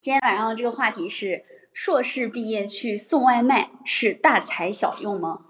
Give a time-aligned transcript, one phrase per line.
[0.00, 1.44] 今天晚上的这个话题是：
[1.74, 5.40] 硕士毕业去送外卖是大材小用吗？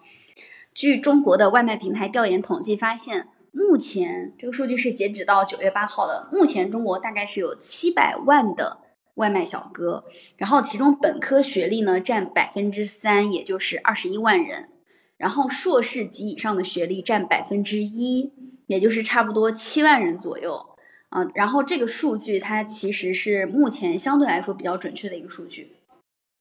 [0.74, 8.78] 据中国的外卖平台调研统计发现，目前这个数据是截止到九月八号的，目前中国大概是有七百万的
[9.14, 10.02] 外卖小哥，
[10.36, 14.68] 然后其中本科学历呢占百分之三，也就是二十一万人，
[15.16, 18.32] 然后硕士及以上的学历占百分之一，
[18.66, 20.69] 也就是差不多七万人左右。
[21.10, 25.72] 嗯，然后这个数据它其实是目前相对来说比较准确的一个数据，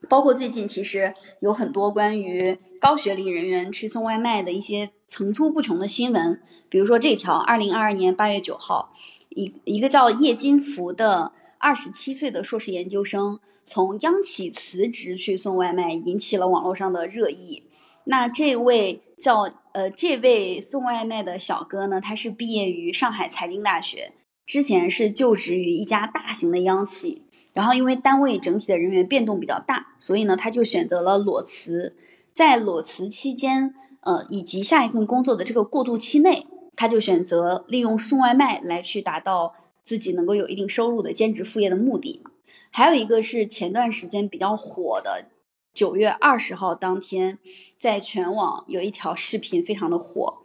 [0.08, 8.94] 包括最近其实有很多关于高学历人员去送外卖的一些层出不穷的新闻，比如说这条，二零二二年八月九号，
[9.30, 17.64] 一一个叫叶金福的二十七岁的硕士研究生从央企辞职去送外卖，引起了网络上的热议。
[18.04, 24.14] 那这位叫呃这位送外卖的小哥呢，他是毕业于上海财经大学。
[24.50, 27.22] 之前是就职于一家大型的央企，
[27.54, 31.96] 然后因为单位整体的人员变动比较大，所以呢，他就选择了裸辞。
[32.34, 42.24] 在裸辞期间，呃，以及下一份工作的这个过渡期内，他就选择利用送外卖来去达到自己能够有一定收入的兼职副业的目的。
[42.72, 45.28] 还有一个是前段时间比较火的，
[45.76, 47.38] 九月二十号当天，
[47.80, 50.40] 在全网有一条视频非常的火，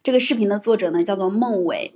[0.00, 1.94] 这个视频的作者呢叫做孟伟。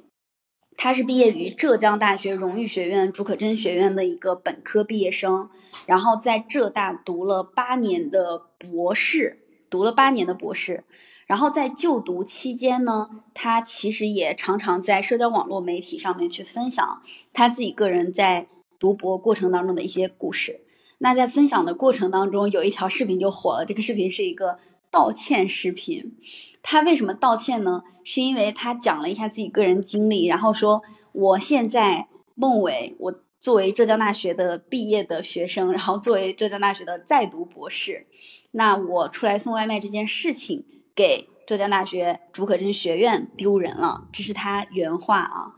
[0.77, 5.49] 他是毕业于浙江大学荣誉学院竺可桢学院的一个本科毕业生，
[5.87, 9.39] 然后在浙大读了八年的博士，
[9.71, 10.85] 读了八年的博士，
[11.27, 18.49] 然后在就读期间呢，他其实也常常在社交网络媒体上面去分享他自己个人在
[18.79, 20.61] 读博过程当中的一些故事。
[20.99, 24.59] 那在分享的过程当中，有一条视频就火了，这个视频是一个
[24.93, 26.17] 道歉视频。
[26.63, 27.83] 他为什么道歉呢？
[28.05, 38.07] 是因为他讲了一下自己个人经历，然后说我现在孟伟，我作为浙江大学的毕业的学生，然后作为浙江大学的在读博士，
[38.53, 45.55] 那我出来送外卖这件事情给浙江大学竺可桢学院丢人了，这是他原话啊。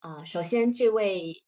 [0.00, 1.42] 啊，首先这位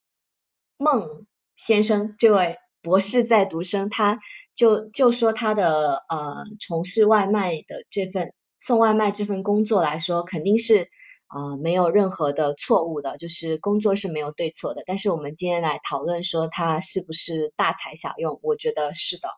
[0.77, 1.27] 孟
[1.57, 4.21] 先生，这位博士在读生，他
[4.55, 8.33] 就就说他的呃从事外卖的这份。
[8.61, 10.89] 送外卖这份工作来说，肯定是
[11.27, 14.83] 啊没有任何的错误的，就是工作是没有对错的。
[14.87, 19.29] 但是我们今天来讨论说他是不是大材小用，我觉得是的。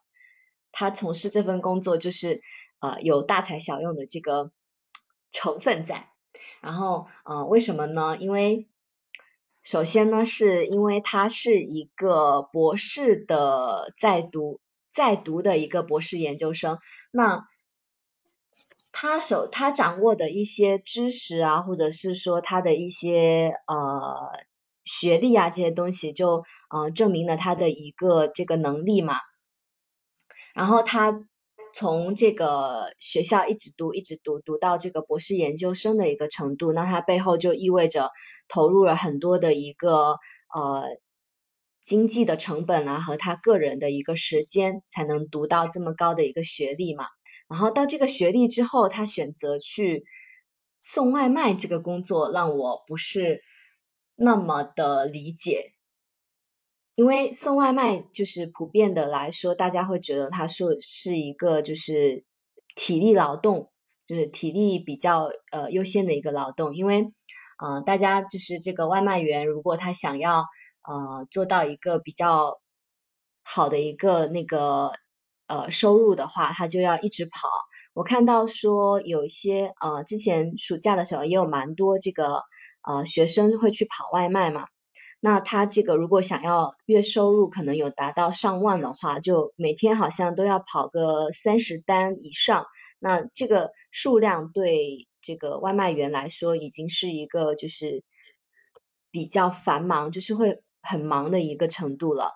[0.71, 2.41] 他从事这份工作就是
[2.78, 4.53] 呃有大材小用的这个
[5.33, 6.09] 成分在。
[6.60, 8.16] 然后呃为什么呢？
[8.21, 8.69] 因为
[9.65, 14.60] 首先呢是因为他是一个博士的在读
[14.96, 16.78] 在读的一个博士研究生，
[17.12, 17.46] 那。
[18.98, 24.32] 他手他掌握的一些知识啊，或者是说他的一些呃
[24.86, 29.16] 学历啊这些东西，就呃证明了他的一个这个能力嘛。
[30.54, 31.20] 然后他
[31.74, 38.12] 从这个学校一直读一直读读到这个博士研究生的一个程度，那他背后就意味着
[38.48, 40.16] 投入了很多的一个
[40.54, 40.96] 呃
[41.86, 47.06] 经济的成本啊和他个人的一个时间，才能读到这么高的一个学历嘛。
[47.48, 50.04] 然后到这个学历之后，他选择去
[50.80, 53.41] 送外卖这个工作，让我不是
[54.16, 55.72] 那么的理解。
[56.97, 62.24] 因为送外卖就是普遍的来说，大家会觉得他说是一个就是
[62.74, 63.70] 体力劳动，
[64.06, 66.74] 就是体力比较呃优先的一个劳动。
[66.74, 67.12] 因为
[67.60, 70.47] 呃大家就是这个外卖员，如果他想要
[70.86, 72.60] 呃做到一个比较
[73.42, 74.92] 好的一个那个。
[75.48, 77.48] 呃，收入的话，他就要一直跑。
[77.94, 82.42] 我看到说有一些呃，之前暑假的时候也有蛮多这个
[82.82, 84.66] 呃学生会去跑外卖嘛。
[85.20, 92.66] 那他这个如果想要月收入可能有达到上万的话，就每天好像都要跑个三十单以上。
[92.98, 98.03] 那这个数量对这个外卖员来说已经是一个就是
[99.12, 102.32] 比较繁忙，就是会很忙的一个程度了。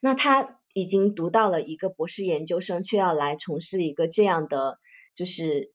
[0.00, 0.58] 那他。
[0.78, 4.78] 已经读到了一个博士研究生，却要来从事一个这样的，
[5.14, 5.72] 就是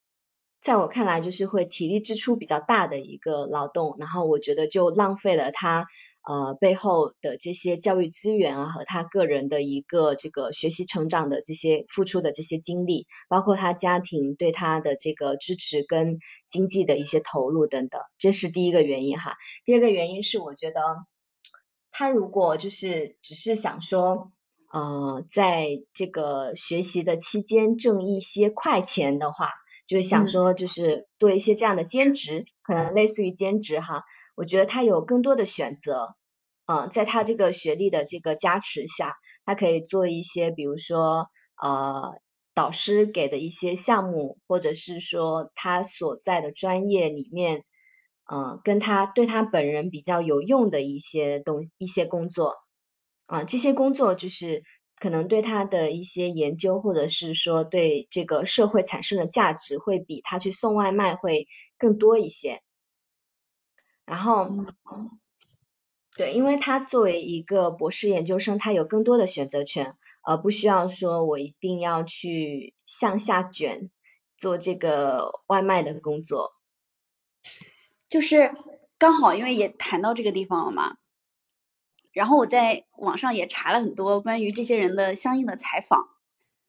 [0.62, 5.88] 在我看来就是会体力支出比较大的一个劳动，然后我觉得就浪费了他
[6.22, 19.36] 呃背后的这些教育资源啊和他个人的一个这个学习成长的这些付出的这些精力，包括他家庭对他的这个支持跟经济的一些投入等等，这是第一个原因哈。
[19.66, 20.80] 第二个原因是我觉得
[22.02, 24.32] 他如果就是只是想说。
[24.74, 29.50] 呃，在这个学习的期间挣一些快钱的话，
[29.86, 34.06] 就是想说，就是做一些这样的兼职，可能类似于兼职哈。
[34.34, 36.16] 我觉得他有更多的选择，
[36.68, 41.28] 呃，在他这个学历的这个加持下，他可以做一些，比如说
[41.62, 42.14] 呃
[42.54, 47.66] 导师给的一些项目，或者是说他所在的专业里面，
[48.32, 52.60] 呃，跟他对他本人比较有用的一些东一些工作，
[53.26, 54.64] 啊，这些工作就是
[55.02, 62.62] 可能对他的一些研究，或者是说对这个社会产生的价值，会比他去送外卖会更多一些。
[64.06, 64.50] 然后，
[66.16, 73.92] 对，因为他作为一个博士研究生，他有更多的选择权，而不需要说我一定要去向下卷
[74.38, 76.54] 做这个外卖的工作。
[78.12, 78.52] 就是
[78.98, 80.98] 刚好，因为也谈到这个地方了嘛，
[82.12, 86.10] 然后我在网上也查了很多关于这些人的相应的采访。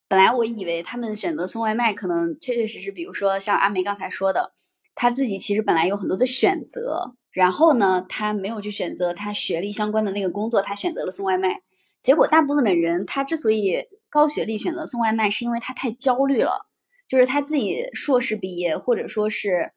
[0.06, 4.52] 本来我以为他们选择送外卖，可能确确实实，比如说像阿梅刚才说的，
[4.94, 7.16] 他自己其实本来有很多的选择。
[7.32, 11.62] 然后呢，他没有去选择他学历相关的那个工作，他选择了送外卖。
[12.00, 16.68] 结果大部分的人，他之所以高学历选择送外卖，是因为他太焦虑了。
[17.08, 19.72] 就是他自己硕士毕业，或者说是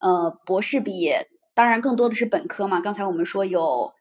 [0.00, 2.80] 呃博士毕业，当然更多的是本科嘛。
[2.80, 3.92] 刚才我们说有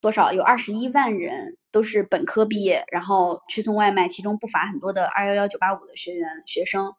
[0.00, 0.32] 多少？
[0.32, 6.92] 有二十一万人都是本科毕业，然后去送外卖，其中不乏很多的二幺幺九八五的学员学生。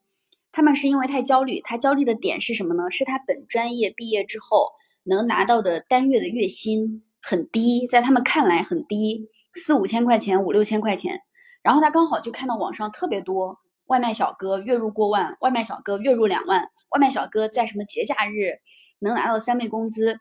[0.51, 2.89] 他们是因为太焦虑，他焦虑的点是什么呢？
[2.89, 4.71] 是他本专业毕业之后。
[5.05, 11.21] 能拿到的单月的月薪很低，在他们看来很低，四五千块钱，五六千块钱。
[11.63, 13.57] 然后他刚好就看到网上特别多
[13.89, 18.53] 外卖小哥月入过万，外卖小哥月入两万，外卖小哥在什么节假日
[18.99, 20.17] 能拿到三倍工资。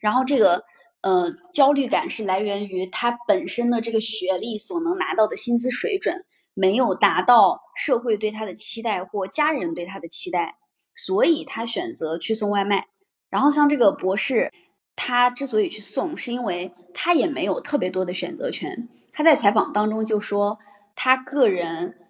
[0.00, 0.64] 然后这个
[1.02, 6.24] 呃焦虑感是来源于他本身的这个学历所能拿到的薪资水准
[6.54, 10.56] 没有达到社会对他的期待或家人对他的期待，
[10.94, 12.86] 所以他选择去送外卖。
[13.28, 14.52] 然后像这个博士，
[14.94, 18.88] 他之所以去送，是因为他也没有特别多的选择权。
[19.10, 20.58] 他在采访当中就说，
[20.94, 22.03] 他个人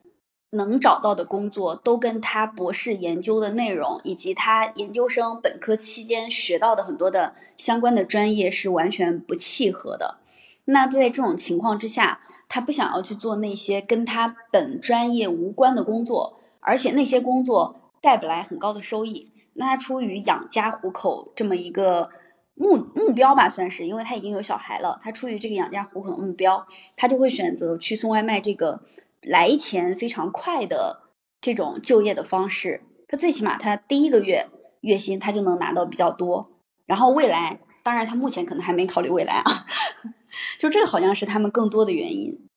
[0.55, 10.19] 能找到的工作都跟他博士研究的内容，以及他研究生本科期间学到的很多的相关的专业是完全不契合的。
[10.67, 19.31] 那在这种情况之下，他不想要去做那些跟他本专业无关的工作，而且那些工作带不来很高的收益。
[19.55, 22.11] 那他出于养家糊口这么一个
[22.55, 24.99] 目目标吧，算是，因为他已经有小孩了。
[25.03, 26.67] 他出于这个养家糊口的目标，
[26.97, 28.81] 他就会选择去送外卖这个
[29.25, 31.11] 来钱非常快的
[31.41, 32.83] 这种就业的方式。
[33.09, 34.49] 他最起码他第一个月
[34.81, 36.53] 月薪他就能拿到比较多，
[36.87, 39.67] 然后未来，当然他目前可能还没考虑未来啊，
[40.59, 42.49] 就这个好像是他们更多的原因。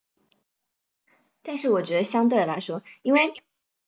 [1.42, 3.32] 但是我觉得相对来说，因为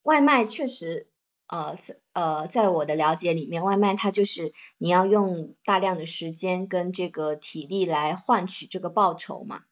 [0.03, 1.07] 外卖确实。
[1.53, 1.75] 呃，
[2.13, 9.63] 呃，在我的了解里面，外卖它就是你要用大量的时间跟这个体力来换取这个报酬嘛。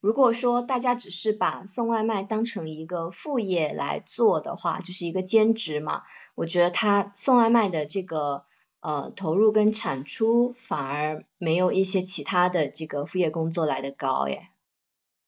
[0.00, 6.02] 如果说大家只是把送外卖当成一个副业来做的话，就是一个兼职嘛，
[6.34, 8.44] 我觉得他送外卖的这个
[8.80, 14.48] 呃投入跟产出反而没有一些其他的这个副业工作来的高耶。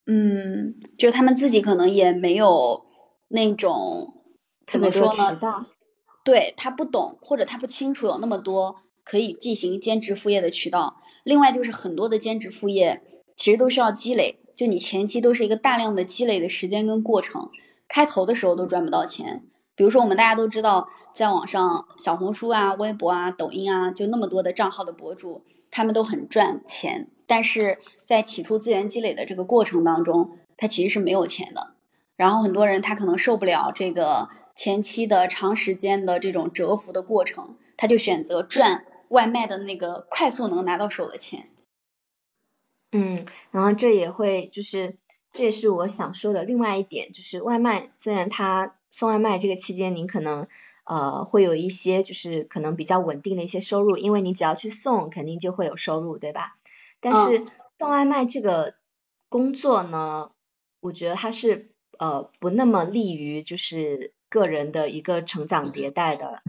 [0.07, 2.87] 嗯，就他们自己可能也没有
[3.29, 4.15] 那种
[4.67, 5.67] 怎么说呢？
[6.25, 11.01] 对他不懂，或者他不清楚有那么多可以进行兼职副业的渠道。
[11.25, 13.03] 另外就是很多的兼职副业
[13.35, 17.49] 其实都需要积累，就你前期都是一个大量的积累的时间跟过程，
[17.87, 19.45] 开头的时候都赚不到钱。
[19.77, 31.75] 比如说我们大家都知道，在网上小红书啊、微博啊、抖音啊，就那么多的账号的博主，他们都很赚钱，但是在起初资源积累的这个过程当中，他其实是没有钱的。
[32.17, 34.29] 然后很多人他可能受不了这个。
[34.59, 41.49] 前期的长时间的这种蛰伏的过程，他就选择赚外卖的那个快速能拿到手的钱。
[42.91, 44.97] 嗯，然后这也会就是，
[45.33, 50.49] 这也是我想说的另外一点，就是外卖虽然他送外卖这个期间，您可能
[50.85, 56.57] 呃会有一些就是可能比较稳定的一些收入，因为你只要去送，肯定就会有收入，对吧？
[57.01, 57.47] 但是
[57.79, 58.75] 送外卖这个
[59.29, 60.33] 工作呢，
[60.81, 64.13] 我觉得它是呃不那么利于就是。
[64.31, 66.43] 个人的一个成长迭代的，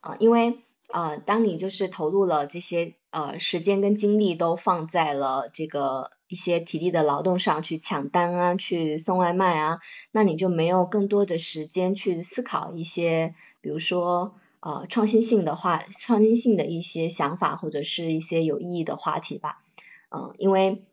[0.00, 0.60] 啊，因为
[0.94, 9.80] 啊，当你就是投入了这些呃时间跟精力都放在了这个一些体力的劳动上去抢单啊，去送外卖啊，
[10.12, 19.64] 那你就没有更多的时间去思考一些，比如说呃创新性的话，创新性的一些想法或者是一些有意义的话题吧，
[20.10, 20.84] 嗯，因为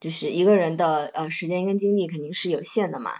[0.00, 3.12] 就是一个人的呃时间跟精力肯定是有限的嘛。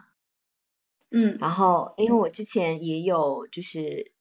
[1.10, 4.12] 嗯，然后因为我之前也有就是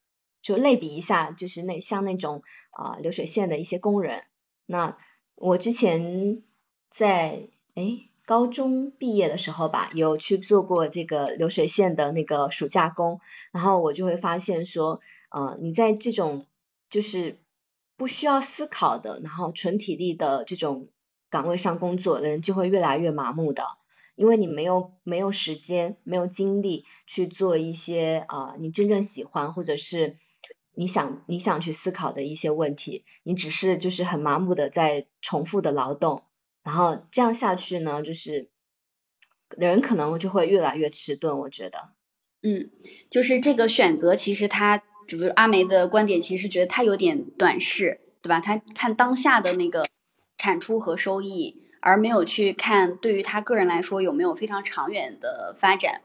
[0.46, 4.22] 就类比一下，就是那像那种啊流水线的一些工人，
[4.64, 4.96] 那
[5.34, 6.44] 我之前
[6.88, 13.18] 在哎高中毕业的时候吧，有去做过这个流水线的那个暑假工，
[13.50, 15.00] 然后我就会发现说，
[15.30, 16.46] 呃，你在这种
[16.90, 17.40] 就是
[17.96, 20.86] 不需要思考的，然后纯体力的这种
[21.28, 23.64] 岗位上工作的人，就会越来越麻木的。
[24.14, 30.16] 因为你没有没有时间，没有精力去做一些啊你真正喜欢或者是
[30.76, 36.22] 你想你想去思考的一些问题，你只是就是很麻木的在重复的劳动，
[36.62, 38.50] 然后这样下去呢，就是
[39.56, 41.94] 人可能就会越来越迟钝，我觉得。
[42.42, 42.70] 嗯，
[43.10, 48.38] 就是这个选择，其实他，比如阿梅的观点，其实觉得他有点短视，对吧？
[48.38, 49.88] 他看当下的那个
[50.36, 51.62] 产出和收益。
[51.80, 56.02] 而没有去看对于他个人来说有没有非常长远的发展，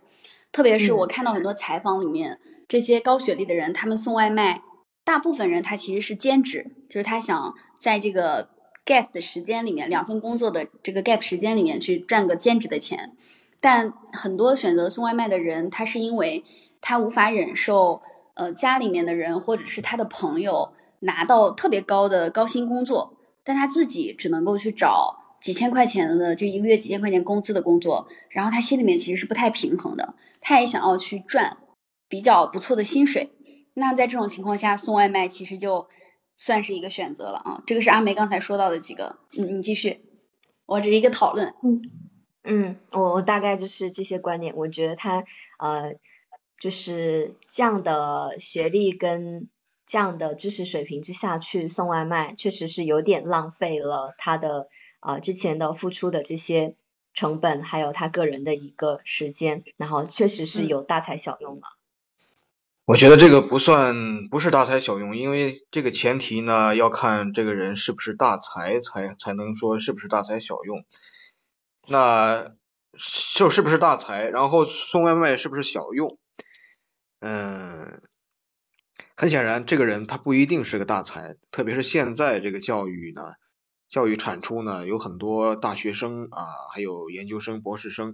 [0.51, 4.61] 特别是我看到很多采访里面，这些高学历的人，他们送外卖，
[5.03, 8.49] 大部分人他其实是兼职，就是他想在这个
[8.85, 13.13] gap 的时间里面，两份工作的这个 gap 时间里面去赚个兼职的钱。
[13.59, 16.43] 但很多选择送外卖的人，他是因为
[16.81, 18.01] 他无法忍受，
[18.33, 25.20] 呃，家里面的人或者是他的朋友拿到特别高的高薪工作，但他自己只能够去找。
[25.41, 31.57] 几千块钱的，就一个月几千块钱工资的工作，然后他心里面其实是不太平衡的，他也想要去赚
[32.07, 33.31] 比较不错的薪水。
[33.73, 35.87] 那在这种情况下，送外卖其实就
[36.35, 37.63] 算是一个选择了啊。
[37.65, 40.05] 这个是阿梅刚才说到的几个，嗯，你继续，
[40.67, 41.53] 我只是一个讨论。
[41.63, 41.81] 嗯
[42.43, 44.55] 嗯，我我大概就是这些观点。
[44.55, 45.23] 我觉得他
[45.57, 45.95] 呃，
[46.59, 49.49] 就是这样的学历跟
[49.87, 54.67] 这样的知识水平之下去送外卖，确实是有点浪费了他的。
[55.01, 56.75] 啊，之前的付出的这些
[57.13, 61.63] 成本，还有他个人的一个时间，然后确实是有大材小用了。
[62.85, 70.85] 我觉得这个不算不是大材小用，因为这个前提呢要看这个人是不是大才，才才能说是不是大材小用。
[71.87, 72.53] 那
[73.35, 76.17] 就是不是大才，然后送外卖是不是小用？
[77.19, 78.01] 嗯，
[79.15, 83.33] 很显然这个人他不一定是个大才，特别是现在这个教育呢。
[83.91, 88.13] 教育产出呢，有很多大学生啊，还有研究生、博士生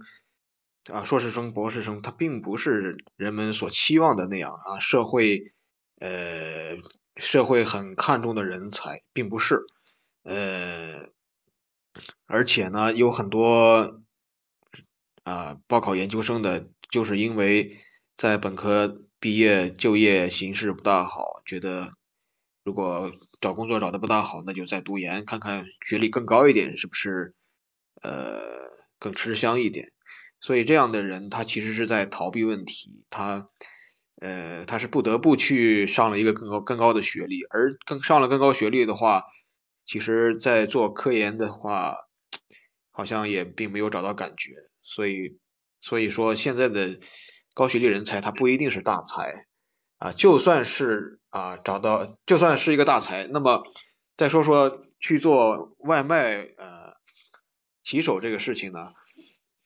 [0.92, 4.80] 啊、硕士生、博士生，他并不是人们所期望的那样啊。
[4.80, 5.52] 社会
[6.00, 6.78] 呃，
[7.14, 9.64] 社会很看重的人才，并不是
[10.24, 11.08] 呃，
[12.26, 14.02] 而且呢，有很多
[15.22, 17.78] 啊，报考研究生的，就是因为
[18.16, 21.92] 在本科毕业就业形势不大好，觉得
[22.64, 23.12] 如果。
[23.40, 27.34] 找工作找的不大好，那就再读研，看看学历更高一点是不是
[28.02, 29.92] 呃更吃香一点。
[30.40, 33.48] 所以这样的人他其实是在逃避问题，他
[34.20, 39.24] 呃他是不得不去上了一个更高更高的学历，而更上了更高学历的话，
[39.84, 41.96] 其实在做科研的话，
[42.90, 44.54] 好像也并没有找到感觉。
[44.82, 45.38] 所以
[45.80, 46.98] 所以说现在的
[47.54, 49.46] 高学历人才他不一定是大才。
[49.98, 53.62] 啊，就算是啊找到，就算是一个大才，那么
[54.16, 56.94] 再说说去做外卖呃
[57.82, 58.92] 骑手这个事情呢，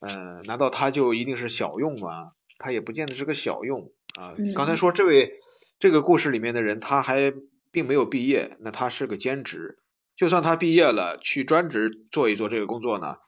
[0.01, 2.33] 呃，难道他就一定是小用吗？
[2.59, 4.35] 他也不见得是个小用啊。
[4.55, 5.39] 刚才说这位
[5.79, 7.33] 这个故事里面的人，他还
[7.71, 9.79] 并没有毕业，那他是个兼职。
[10.17, 13.19] 就算他毕业了，去专职做一做这个工作呢，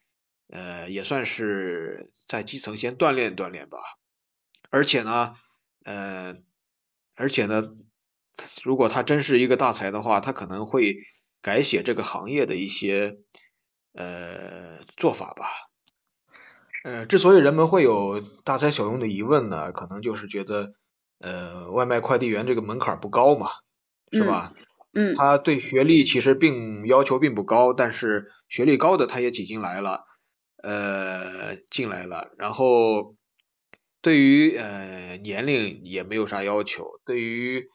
[0.49, 3.79] 呃，也算是在基层先锻炼锻炼吧。
[4.71, 5.37] 而且呢，
[5.85, 6.37] 呃。
[7.17, 7.71] 而且呢，
[8.64, 10.97] 如果他真是一个大才的话，他可能会
[11.43, 13.19] 改写这个行业的一些
[13.93, 15.47] 呃做法吧。
[16.83, 20.75] 呃，之所以人们会有大材小用的疑问呢，可能就是觉得
[21.19, 23.49] 呃外卖快递员这个门槛不高嘛，
[24.12, 24.53] 是吧？
[24.93, 25.14] 嗯。
[25.17, 30.05] 他对学历其实并要求并不高，但是学历高的他也挤进来了，
[30.62, 33.14] 呃，进来了，然后。
[34.03, 37.71] 对于呃年龄也没有啥要求，对于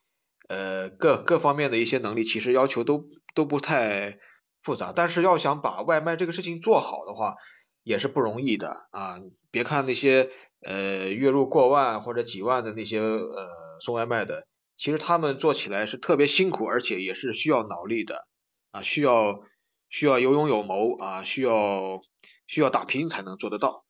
[0.50, 4.20] 呃各各方面的一些能力，其实要求都都不太
[4.62, 4.91] 复杂。
[4.94, 7.36] 但是要想把外卖这个事情做好的话，
[7.84, 9.20] 也是不容易的啊！
[9.51, 10.29] 别看那些
[10.62, 13.48] 呃月入过万或者几万的那些呃
[13.79, 18.27] 送外卖的，其实他们做起来是特别辛苦，而且也是需要脑力的
[18.72, 19.41] 啊，需要
[19.88, 22.01] 需要有勇有谋啊，需要
[22.48, 23.86] 需要打拼才能做得到。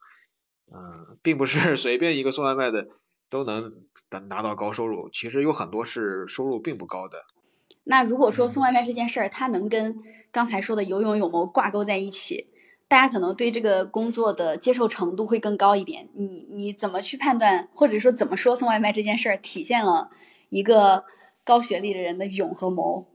[0.72, 2.88] 嗯，并不是 随便一个送外卖的
[3.30, 3.74] 都能
[4.28, 7.26] 拿到高收入，其实有很多是收入并不高的。
[7.84, 9.98] 那如果说送外卖这件事儿，它能跟
[10.32, 12.48] 刚才说的有勇有谋挂钩在一起，
[12.88, 16.10] 大家可能对这个工作的接受程度会更高一点。
[16.16, 20.12] 你你怎么去判断，或者说怎么说送外卖这件事儿体现了
[20.50, 21.06] 一个
[21.44, 23.08] 高学历的人的勇和谋？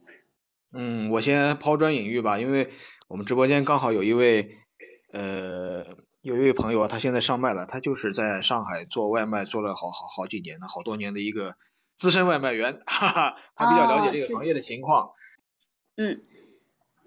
[0.73, 2.71] 嗯，我先抛砖引玉吧，因为。
[3.07, 4.57] 我们直播间刚好有一位
[5.13, 5.85] 呃
[6.25, 11.55] 有一位朋友啊，他现在上麦了，他就是在上海做外卖做了好好好几年的好多年的一个
[11.97, 15.11] 资深外卖员，哈哈，他比较了解这个行业的情况。
[15.99, 16.23] 嗯，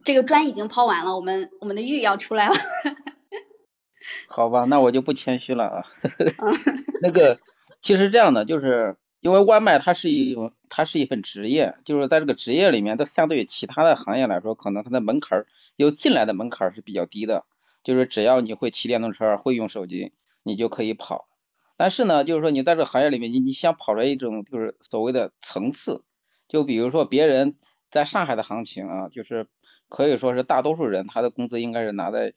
[0.04, 2.54] 这个砖已经抛完了，我们我们的玉要出来了。
[4.30, 5.86] 好吧，那我就不谦虚了啊。
[7.02, 7.40] 那个，
[7.82, 17.46] 其实这样的，就是因为外卖它是一种，它是一份职业，就是在这个职业里面，它相对于其他的行业来说，可能它的门槛儿，有进来的门槛儿是比较低的，
[17.88, 20.12] 就是只要你会骑电动车，会用手机，
[20.44, 21.30] 你就可以跑。
[21.78, 26.04] 但是呢，就是说你在这个行业里面，你你想跑出来一种就是所谓的层次，
[26.50, 27.56] 就比如说别人
[27.90, 29.48] 在上海的行情啊，就是
[29.88, 32.34] 可以说是大多数人他的工资应该是拿在。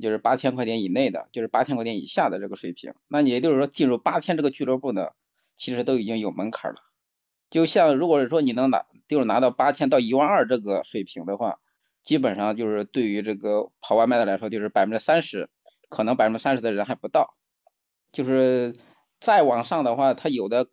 [0.00, 2.94] 就是八千块钱以内的，就是八千块钱以下的这个水平。
[3.08, 5.10] 那你也就是说，进入八千这个俱乐部呢，
[5.54, 6.78] 其实都已经有门槛了。
[7.50, 11.58] 就像如果是说你能拿，就是拿到八千到一万二这个水平的话，
[12.02, 15.48] 基本上就是对于这个跑外卖的来说，就是百分之三十，
[15.88, 17.34] 可能百分之三十的人还不到。
[18.12, 18.74] 就是
[19.20, 20.68] 再往上的话，他有的，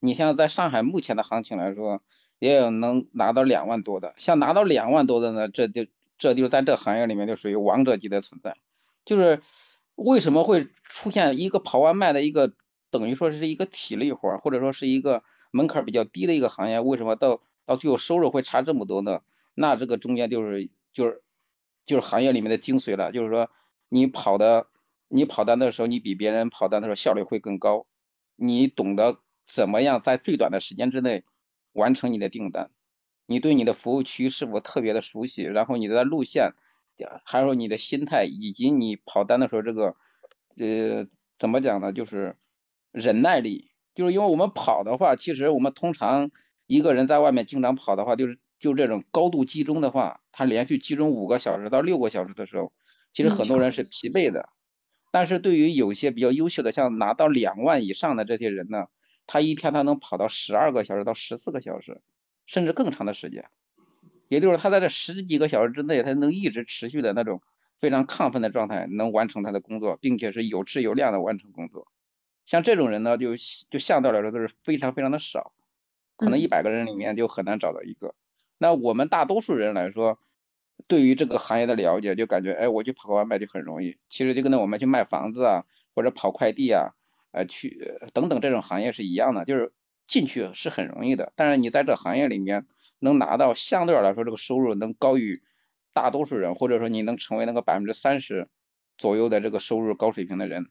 [0.00, 2.02] 你像在上海目前的行情来说，
[2.38, 4.14] 也有能拿到两万多的。
[4.16, 5.86] 像拿到两万多的呢，这就。
[6.22, 8.58] 这就是在这行业里面就属于王者级的存在，
[9.06, 9.40] 就是
[9.94, 12.52] 为什么会出现一个跑外卖的一个
[12.90, 19.22] 等于说是一个体力活，或者说是一个门槛比较低的一个行业，为什么到到最后收入会差这么多呢？
[19.54, 21.22] 那这个中间就是就是
[21.84, 23.50] 就是行业里面的精髓了，就是说
[23.88, 24.68] 你跑的
[25.08, 27.86] 你跑单的时候，你比别人跑单的时候效率会更高，
[28.36, 31.24] 你懂得怎么样在最短的时间之内
[31.72, 32.70] 完成你的订单。
[33.26, 35.42] 你对你的服务区是否特别的熟悉？
[35.42, 36.54] 然后你的路线，
[37.24, 39.94] 还有你的心态，以及你跑单的时候这个，
[40.58, 41.06] 呃，
[41.38, 41.92] 怎么讲呢？
[41.92, 42.36] 就是
[42.90, 43.70] 忍耐力。
[43.94, 46.30] 就是因为我们跑的话，其实我们通常
[46.66, 52.72] 一个人在外面经常跑的话，就是就这种高度集中的话，他连续集中五个小时到六个小时的时候，
[53.12, 54.50] 其实很多人是疲惫的。
[55.10, 58.86] 但是对于有些比较优秀的，像拿到两万以上的这些人呢，
[59.26, 62.00] 他一天他能跑到十二个小时到十四个小时。
[62.46, 63.48] 甚至更长的时间，
[64.26, 67.42] 也就是他在这十几个小时之内，他能一直持续的那种
[67.78, 71.86] 非常亢奋的状态，能完成他的工作，并且是有质有量的完成工作。
[72.46, 73.36] 像这种人呢，就
[73.70, 75.52] 就相对来说都是非常非常的少，
[76.16, 78.16] 可能一百个人里面就很难找到一个。
[78.60, 80.20] 那我们大多数人来说，
[80.86, 83.96] 对于这个行业的了解，就感觉哎，我去跑个外卖就很容易。
[84.08, 86.90] 其实就跟那我们去卖房子啊，或者跑快递啊，
[87.32, 89.72] 呃，去等等这种行业是一样的，就是。
[90.06, 92.66] 进去是很容易的，但是你在这行业里面
[92.98, 95.40] 能拿到相对来说这个收入能高于
[95.92, 98.48] 大多数人，或者说你能成为那个百分之三十
[98.98, 100.66] 左右的这个收入高水平的人，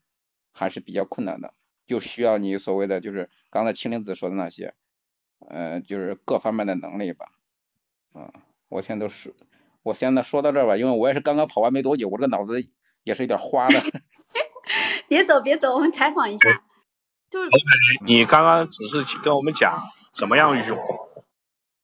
[0.51, 1.53] 还是比较困难的，
[1.87, 4.73] 就需要你所谓的就是刚才青灵子说的那些，
[5.47, 7.31] 呃，就是各方面的能力吧。
[8.13, 8.33] 啊，
[8.67, 9.35] 我现在都是，
[9.83, 12.61] 我现在说到这儿吧，因为我也是刚刚跑完没多久，我这个脑子
[13.03, 13.81] 也是有点花的。
[15.07, 16.63] 别走别走，我们采访一下。
[17.29, 17.49] 就是，
[18.05, 20.77] 你刚刚只是跟我们讲怎么样勇，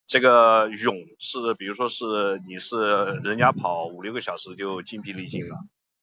[0.08, 2.06] 这个勇是，比如说是
[2.48, 2.78] 你是
[3.24, 5.58] 人家跑五六个小时就筋疲力尽了，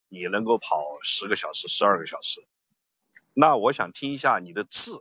[0.08, 2.40] 你能够跑十个小时、十二个小时，
[3.34, 4.92] 那我想听一下你的智。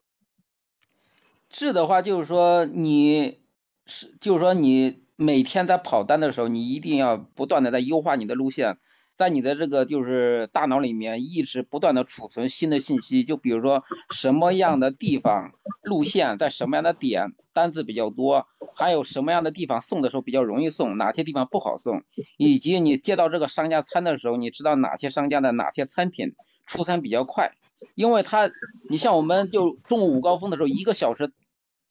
[1.49, 3.39] 智的话就是说你
[3.85, 8.77] 是，就是说你每天在跑单的时候，你一定要不断的在优化你的路线。
[9.13, 15.51] 在你的这个就是大脑里面一直不断的储存新的信息，就比如说什么样的地方
[15.83, 22.01] 路线在什么样的点单子比较多，还有什么样的地方送的时候比较容易送，哪些地方不好送，
[22.37, 26.33] 以及你接到这个商家餐的时候，你知道哪些商家的哪些餐品
[26.65, 27.51] 出餐比较快，
[27.93, 28.49] 因为他
[28.89, 31.31] 你像我们就中午午高峰的时候，一个小时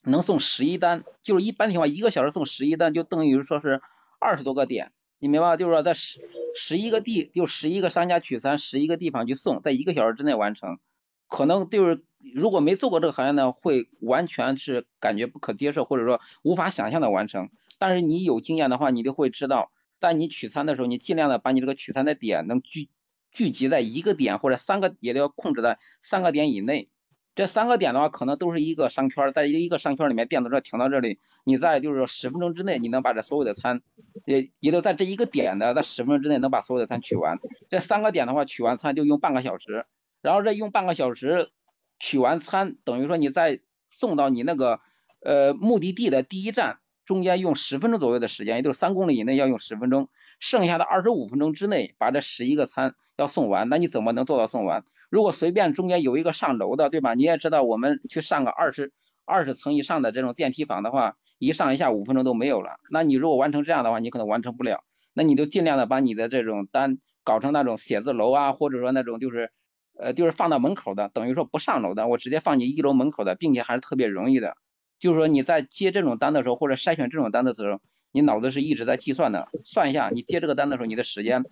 [0.03, 3.81] 能送十一单，就是一般情况一个小时送十一单，就等于说是
[4.19, 4.91] 二十多个点。
[5.19, 6.19] 你明白就是说，在十
[6.55, 10.79] 十一个地，就十一个商家取餐，十一个地方去送，在一个小时之内完成，
[11.27, 17.51] 可能就是如果没做过这个行业呢，会完全是感觉不可接受，或者说无法想象的完成。
[17.77, 22.89] 但是你有经验的话，你就会知道，在你取餐的时候，你尽量的把你这个取餐的点能聚
[23.31, 26.89] 聚集在一个点或者三个，也都要控制在三个点以内。
[27.33, 33.81] 这三个点的话，可能都是一个商圈，在一个商圈里面，电动车停到这里，你在就是说十分钟之内，你能把这所有的餐，
[34.25, 37.39] 也也都在这一个点的，在十分钟之内能把所有的餐取完。
[37.69, 39.85] 这三个点的话，取完餐就用半个小时，
[40.21, 41.51] 然后这用半个小时
[41.99, 44.81] 取完餐，等于说你在送到你那个
[45.23, 54.83] 呃目的地的第一站，中间用十分钟左右的时间，也就是三公里以内要用十分钟，剩下的二十五分钟之内把这十一个餐要送完，那你怎么能做到送完？
[55.11, 57.15] 如果随便中间有一个上楼的，对吧？
[57.15, 58.93] 你也知道，我们去上个二十
[59.25, 62.79] 二十层以上的这种电梯房的话，一上一下五分钟都没有了。
[62.89, 64.85] 那你如果完成这样的话，你可能完成不了。
[65.13, 69.51] 那你就尽量的把你的这种单搞成那种写字楼啊，或者说那种就是
[69.99, 74.55] 呃就是放到门口的，等于说不上楼的，我直接放你一楼门口的，并且还是特别容易的。
[74.97, 77.81] 就是说你在接这种单的时候，或者筛选这种单的时候，
[78.13, 81.43] 你脑子是一直在计算的，算一下你接这个单的时候，你的时间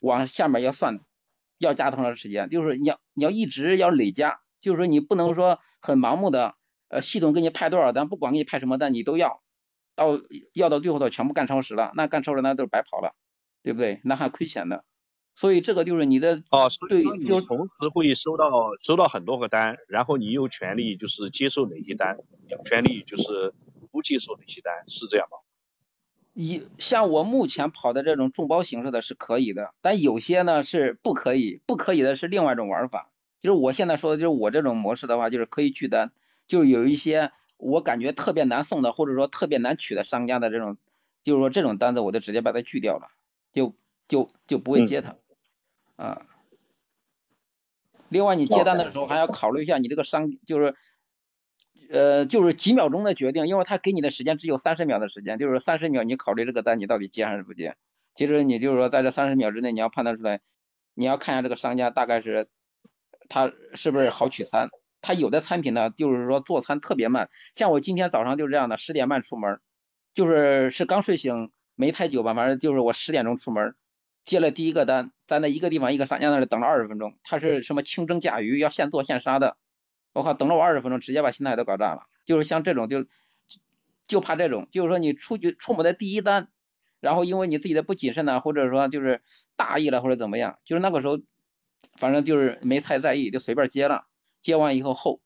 [0.00, 1.00] 往下面要算，
[1.58, 2.48] 要加多长时间？
[2.48, 6.54] 就是你要你要一直要累加，就是说你不能说很盲目的，
[6.88, 9.42] 呃，系统给你派多少单，不管给你派什么单，你都要。
[9.96, 10.08] 到
[10.52, 13.14] 要到最后，的全部干超时了，那干超时那都是白跑了，
[13.62, 14.00] 对不对？
[14.02, 14.84] 那还亏钱的。
[15.36, 18.50] 所以这个就是你的哦，对，就同时会收到
[18.84, 22.18] 收到很多个单，然后你有权利就是接受哪些单，
[22.50, 23.54] 有权利就是
[23.92, 25.38] 不接受哪些单，是这样吗？
[26.34, 33.10] 一像我目前跑的这种众包形式的是可以的，但有些呢是不可以，不可以的是另外一种玩法。
[33.40, 36.12] 就是我现在说的就是我这种模式的话，就是可以拒单，
[36.46, 37.32] 就是有一些。
[37.56, 40.76] 我感觉特别难送的，或者说特别难取的商家的这种，
[41.22, 43.12] 就是说这种单子，我就直接把它拒掉了，
[43.52, 43.74] 就
[44.08, 45.16] 就就不会接他
[45.94, 46.26] 啊。
[48.08, 50.74] 另外，你接单的时候还要考虑一下你这个商，就是
[51.94, 57.76] 呃，就是几秒钟的决定，因为他给你的时间只有三十秒的时间，就是三十秒你考虑这个单你到底接还是不接。
[58.16, 60.40] 其实你就是说在这三十秒之内，你要判断出来，
[60.94, 62.48] 你要看一下这个商家大概是
[63.28, 64.70] 他是不是好取餐。
[65.02, 69.60] 他有的餐品呢，就是说做餐特别慢，像我今天早上就是这样的，十点半出门，
[70.14, 73.76] 就是是刚睡醒没太久吧，反正就是我十点钟出门，
[74.24, 79.56] 接了第一个单，在那一个地方一个商家那里等了二十分钟，他是什么清蒸甲鱼，要现做现杀的，
[80.14, 82.06] 我靠，等了我二十分钟，直接把心态都搞炸了。
[82.24, 83.04] 就是像这种就
[84.06, 86.48] 就怕这种，就是说你出去出门的第一单，
[87.00, 89.20] 然后因为你自己的不谨慎呢，或者说就是
[89.56, 91.20] 大意了或者怎么样，就是那个时候
[91.98, 94.06] 反正就是没太在意，就随便接了。
[94.40, 95.20] 接完以后后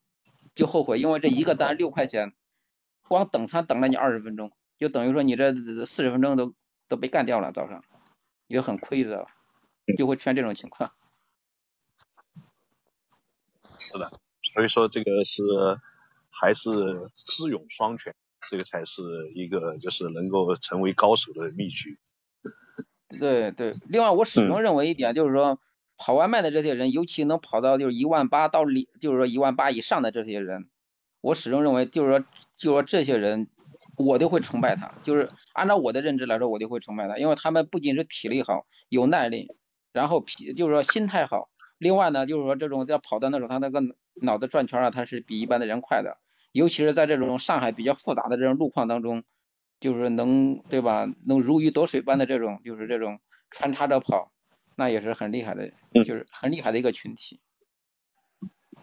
[0.55, 2.33] 就后悔，因为这一个单六块钱，
[3.09, 6.55] 光等餐等了你二十分钟，就等于说你这四十分钟都
[6.89, 7.85] 都被干掉了，早上
[8.47, 9.27] 也很亏的，
[9.99, 10.93] 就会出现这种情况。
[13.77, 14.13] 是的，
[14.53, 15.43] 所以说这个是
[16.31, 16.71] 还是
[17.15, 18.15] 智勇双全，
[18.51, 19.03] 这个才是
[19.35, 21.91] 一个就是能够成为高手的秘诀。
[23.21, 25.61] 对对，另外我始终认为一点就是说。
[26.01, 30.69] 跑外卖的这些人，尤其能跑到就是一万八到里，就是说一万八以上的这些人，
[31.21, 33.49] 我始终认为就是说，就是说这些人，
[33.97, 34.93] 我都会崇拜他。
[35.03, 39.49] 就是按照我的认知来说，我就会崇拜他，因为他们不仅是体力好、有耐力，
[39.93, 43.83] 然后脾就是说心态好，另外呢，就是说这种在跑的那种，他那个
[44.23, 46.19] 脑子转圈啊，他是比一般的人快的。
[46.53, 49.23] 尤其是在这种上海比较复杂的这种路况当中，
[49.81, 51.07] 就是能对吧？
[51.27, 54.33] 能如鱼得水般的这种，就是这种穿插着跑。
[54.77, 55.73] 那也是很厉害的，
[56.05, 57.41] 就是很厉害的一个群体。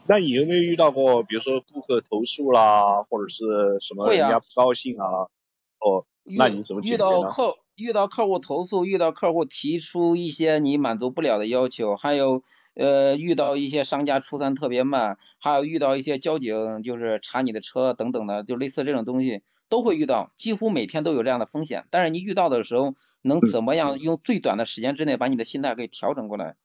[0.08, 5.32] 那你有没有遇到过，比如说顾客投诉啦，或者是什么人家不高兴啊？
[5.80, 6.06] 哦，
[6.38, 12.43] 那你怎么遇到客遇到客户投诉，遇到客户提出一些你满足不了的要求，还有
[12.75, 19.41] 呃遇到一些商家出单特别慢，还有遇到一些交警就是查你的车等等的，就类似这种东西。
[19.67, 21.85] 都会遇到，几乎每天都有这样的风险。
[21.89, 26.55] 但是你遇到的时候，能怎么样用最短的时间之内把你的心态给调整过来，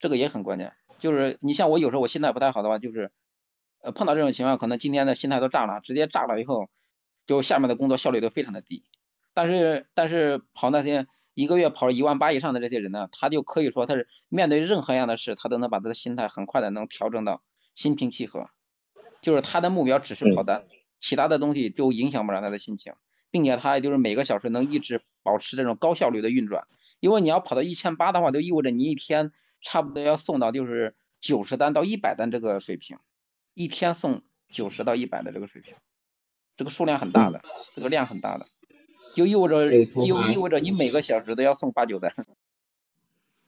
[0.00, 0.72] 这个也很关键。
[0.98, 3.12] 就是你像我有时候我心态不太好的话，就是
[3.80, 6.68] 呃碰到这种情况，可能今天的心态都炸了，直接炸了以后，
[7.28, 8.82] 就下面的工作效率都非常的低。
[9.34, 11.06] 但是但是跑那些
[11.38, 18.50] 一个月跑一万八以上的这些人呢，他就可以说他是面对任何样的事，他都能把他的心态很快的能调整到心平气和，
[19.22, 20.66] 就是他的目标只是跑单。
[20.98, 22.94] 其他的东西就影响不了他的心情，
[23.30, 26.66] 并且他也就是每个小时能一直保持这种高效率的运转，
[26.98, 32.98] 因为你要跑到一千八的话，就意味着你一天差不多要送到就是九十单到一百单这个水平，
[33.54, 35.76] 一天送九十到一百的这个水平，
[36.56, 37.42] 这个数量很大的，
[37.76, 38.46] 这个量很大的，
[39.18, 40.02] 就意味着就
[40.32, 42.12] 意味着你每个小时都要送八九单。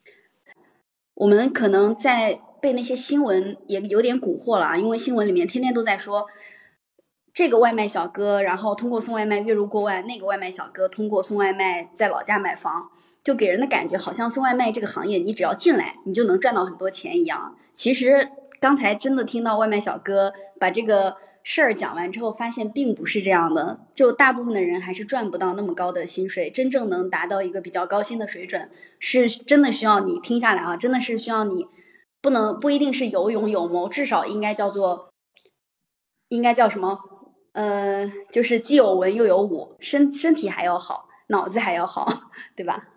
[1.14, 6.26] 我们可能在被那些新闻也有点蛊惑了啊，因为新闻里面天天都在说。
[7.33, 12.90] 这个外卖小哥，然后通过送外卖月入过万；那个外卖小哥通过送外卖在老家买房，
[13.22, 17.56] 就给人的感觉好像送外卖这个行业，你只要进来，你就能赚到很多钱一样。
[17.72, 18.28] 其实
[18.59, 23.87] 刚才真的听到外卖小哥把这个事儿讲完之后，发现并不是这样的。
[23.94, 31.66] 就大部分的人还是赚不到那么高的薪水，真正能达到一个比较高薪的水准，是真的需要你听下来啊，真的是需要你
[32.20, 35.12] 不能不一定是有勇有谋，至少应该叫做
[36.29, 36.98] 应该叫什么？
[37.53, 42.88] 呃，就是既有文又有武，身身体还要好，脑子还要好，对吧？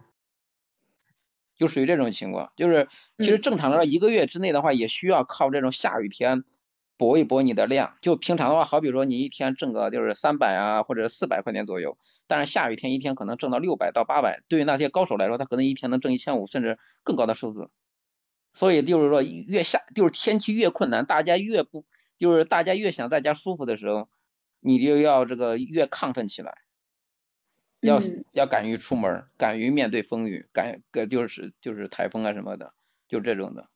[1.55, 2.87] 就属于这种情况，就是
[3.19, 6.43] 其实正常的一个月之内的话，也需要靠这种下雨天
[6.97, 7.93] 搏一搏你的量。
[8.01, 17.69] 就平常的话，好比说你一天挣个就是三百啊，或者四百块钱左右，但是下雨天一天可能挣到六百到八百，对于那些高手来说，他可能一天能挣一千五甚至更高的数字。
[18.53, 21.85] 所以就是说，越下就是天气越困难，大家越不
[22.19, 24.07] 就是大家越想在家舒服的时候，
[24.59, 26.59] 你就要这个越亢奋起来，
[27.81, 27.99] 要
[28.31, 32.75] 要敢于出门，敢于面对风雨，敢个就是就是台风啊什么的，
[33.09, 33.67] 就这种的。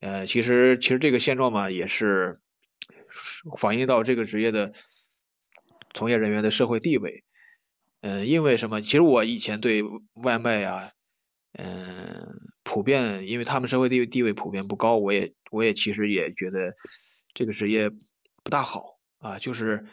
[0.00, 2.40] 呃，其实其实这个现状嘛，也是
[3.58, 4.72] 反映到这个职业的
[5.92, 7.22] 从业人员的社会地位。
[8.00, 8.80] 嗯，因为什么？
[8.80, 9.82] 其实我以前对
[10.14, 10.92] 外卖呀，
[11.52, 16.74] 嗯，普遍因为他们社会地位地位普遍不高，我也我也其实也觉得
[17.34, 17.90] 这个职业
[18.42, 19.84] 不大好啊，就是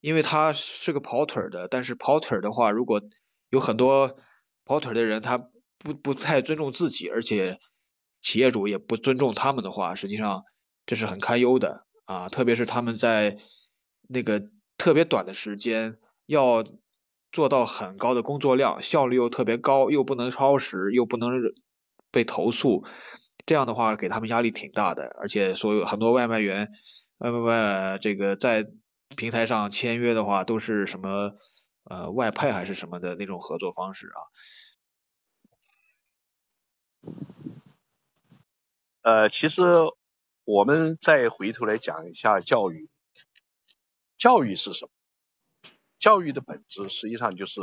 [0.00, 3.02] 因为他是个跑腿的，但是跑腿的话，如果
[3.50, 4.16] 有很多
[4.64, 5.38] 跑腿的人，他
[5.78, 7.58] 不不太尊重自己，而且。
[8.20, 10.44] 企业主也不尊重他们的话，实际上
[10.86, 12.28] 这是很堪忧的啊！
[12.28, 13.38] 特别是他们在
[14.08, 16.64] 那个特别短的时间要
[17.30, 21.30] 做到很高的工作量，效率又特别高，又不能超时，又不能
[22.10, 22.84] 被投诉，
[23.46, 25.14] 这样的话给他们压力挺大的。
[25.20, 26.72] 而且所有很多外卖员，
[27.18, 28.66] 外卖外这个在
[29.16, 31.32] 平台上签约的话，都是什么
[31.84, 34.20] 呃外派还是什么的那种合作方式啊。
[39.08, 39.62] 呃，其实
[40.44, 42.90] 我们再回头来讲一下教育，
[44.18, 44.90] 教育是什么？
[45.98, 47.62] 教育的本质实际上就是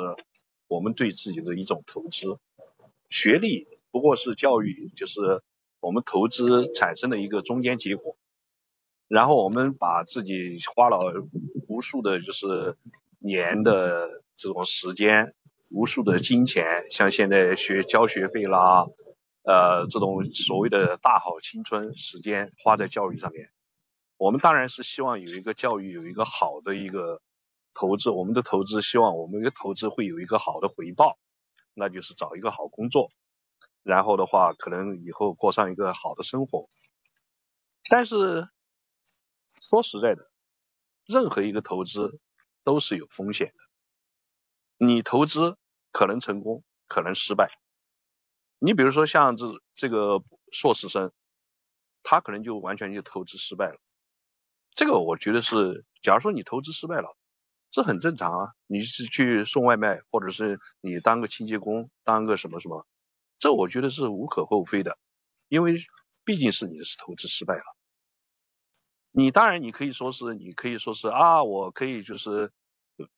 [0.68, 2.40] 我们对自己的一种投资。
[3.10, 5.44] 学历不过是教育，就是
[5.82, 8.18] 我们投资产生的一个中间结果。
[9.08, 11.28] 然后我们把自己花了
[11.68, 12.76] 无数的，就是
[13.20, 15.36] 年的这种时间，
[15.70, 18.88] 无数的金钱，像现在学交学费啦。
[19.46, 23.52] 呃，这种所谓的大好青春时间花在教育上面，
[24.18, 27.22] 我们当然是希望有一个教育有一个好的一个
[27.76, 31.20] 投资，我们的投资希望我们的投资会有一个好的回报，
[31.76, 33.12] 那就是找一个好工作，
[33.84, 36.68] 然后的话可能以后过上一个好的生活。
[37.88, 38.50] 但是
[39.62, 40.28] 说实在的，
[41.06, 42.20] 任何一个投资
[42.64, 45.56] 都是有风险的，你投资
[45.92, 47.52] 可能成功，可能失败。
[48.60, 51.12] 你比如说像这这个硕士生，
[52.04, 53.80] 他可能就完全就投资失败了。
[54.72, 57.16] 这个我觉得是，假如说你投资失败了，
[57.70, 58.54] 这很正常啊。
[58.68, 62.88] 你是去送外卖，或者是你当个清洁工，当个什么什么，
[63.38, 64.98] 这我觉得是无可厚非的，
[65.48, 65.78] 因为
[66.24, 67.64] 毕竟是你是投资失败了。
[69.12, 72.52] 你当然你可以说是，你可以说是啊，我可以就是。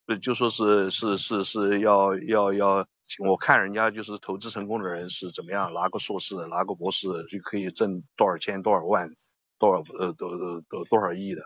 [0.07, 2.87] 呃，就说是是是是要要要，
[3.27, 9.13] 我看人家就是投资成功的人是怎么样，拿个硕士，拿个博士就可以挣多少千多少万
[9.59, 11.43] 多少呃多多多多少亿的，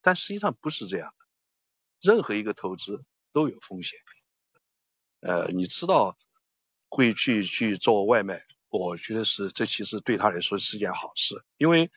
[0.00, 3.98] 但实际上不是这样的，任何一个投资都有风险。
[5.20, 6.16] 呃，你知道
[6.88, 11.90] 会去去做外卖，我觉得是这其实对他来说是件好事，因为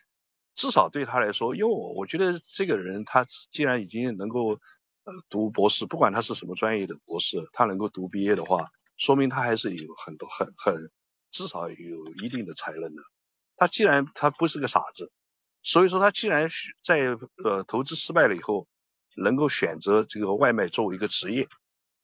[0.56, 4.60] 至少对他来说，因为我我觉得这个人他既然已经能够。
[5.30, 8.66] 读博士，不管他是什么专业的博士，他能够读毕业的话，
[8.98, 10.92] 说明他还是有很多很很
[11.30, 11.76] 至少有
[12.24, 13.02] 一定的才能的。
[13.56, 15.12] 他既然他不是个傻子，
[15.62, 16.48] 所以说他既然
[16.82, 18.68] 在呃投资失败了以后，
[19.18, 21.48] 能够选择这个外卖作为一个职业，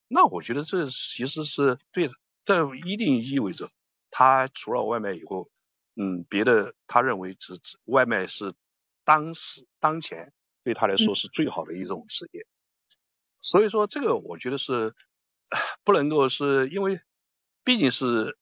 [0.07, 2.13] 那我觉得这其实是对的。
[2.43, 3.71] 这一定意味着
[4.11, 5.47] 他除了外卖以后，
[5.95, 8.53] 嗯，别的他认为只外卖是
[9.03, 10.31] 当时当前
[10.63, 12.45] 对他来说是最好的一种职业。
[13.45, 14.95] 所以说，这个我觉得是
[15.83, 16.99] 不能够是因为，
[17.63, 18.35] 毕竟是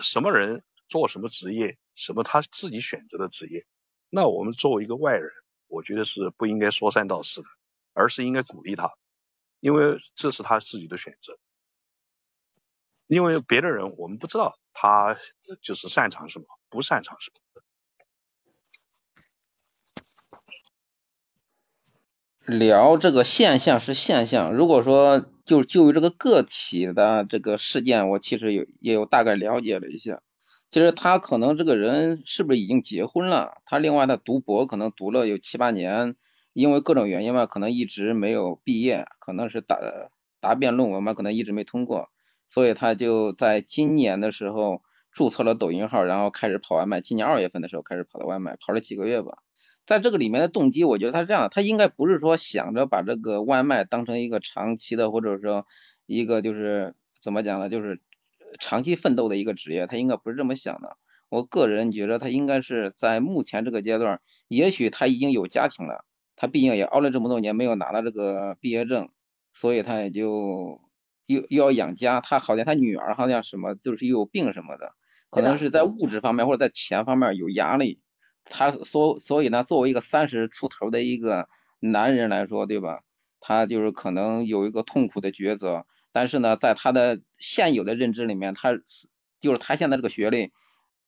[0.00, 3.66] 什么人做什么职业，什么他自己选择的职业，
[4.08, 5.30] 那我们作为一个外人，
[5.66, 7.48] 我觉得是不应该说三道四的，
[7.92, 8.94] 而是应该鼓励他，
[9.60, 11.38] 因为这是他自己的选择。
[13.06, 15.18] 因为别的人我们不知道他
[15.60, 17.62] 就是擅长什么，不擅长什么。
[22.50, 30.20] 聊这个现象是现象，如果说就就于这个个体的这个事件，我其实有也有大概了解了一下。
[30.70, 33.54] 其实他可能这个人是不是已经结婚了？
[33.64, 36.14] 他另外他读博可能读了有七八年，
[36.52, 39.78] 因为各种原因嘛，可能一直没有毕业，可能是答
[40.40, 42.10] 答辩论文嘛，可能一直没通过，
[42.46, 47.00] 所以他就在今年的时候注册了抖音号，然后开始跑外卖。
[47.00, 49.38] 今年二月份的时候开始跑的外卖，跑了几个月吧。
[49.90, 55.66] 在这个里面的动机，我觉得他是这样，他应该不是说想着把这个外卖当成一个长期的，或者说
[56.06, 58.00] 一个就是怎么讲呢，就是
[58.60, 60.96] 长期奋斗的一个职业，他应该不是这么想的。
[61.28, 66.04] 我个人觉得他应该是在目前这个阶段，也许他已经有家庭了，
[66.36, 69.08] 他毕竟也熬了这么多年没有拿到这个毕业证，
[69.52, 70.80] 所以他也就
[71.26, 72.20] 又又要养家。
[72.20, 74.92] 他好像他女儿好像什么就是又有病什么的，
[75.30, 77.98] 可能是在物质方面或者在钱方面有压力。
[78.44, 81.48] 他所所以呢，作为一个三十出头的一个
[81.78, 83.02] 男人来说，对吧？
[83.40, 88.74] 他就是可能有一个痛苦的抉择，但是呢，在他的现有的认知里面，他
[89.40, 90.52] 就是他现在这个学历，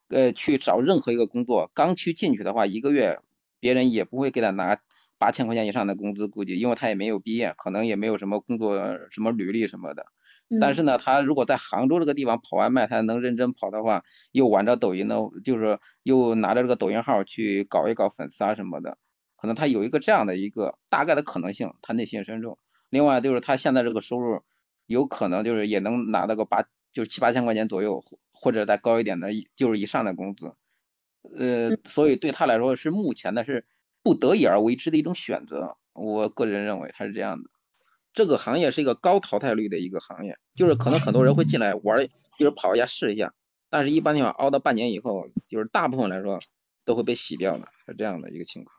[0.08, 3.20] 呃，去找任何一个工作，刚去进去的话，一个月
[3.60, 4.80] 别人也不会给他拿
[5.18, 8.76] 八千块钱以上的工资，估计，因为他也没有毕业，可能也没有什么工作
[9.10, 10.06] 什么履历什么的。
[10.60, 18.98] 但是呢，他如果在杭州这个地方跑外卖，他能认真跑的话，又玩着抖音的，就是又拿着这个抖音号去搞一搞粉丝啊什么的，
[19.36, 22.58] 可能他有一个这样的一个大概的可能性，他内心深处。
[22.90, 24.42] 另外就是他现在这个收入，
[24.86, 26.62] 有可能就是也能拿到个八，
[26.92, 30.52] 就是七八千块钱左右，或者再高一点的，就是以上的工资。
[31.38, 33.64] 呃，所以对他来说是目前的是
[34.02, 35.78] 不得已而为之的一种选择。
[35.94, 37.48] 我个人认为他是这样的。
[38.12, 42.06] 这个行业是一个高淘汰率的一个行业，就是可能很多人会进来玩，
[42.38, 43.32] 就是跑一下试一下，
[43.70, 46.38] 但是一般情况熬到半年以后，就是大部分来说
[46.84, 48.76] 都会被洗掉的，是这样的一个情况。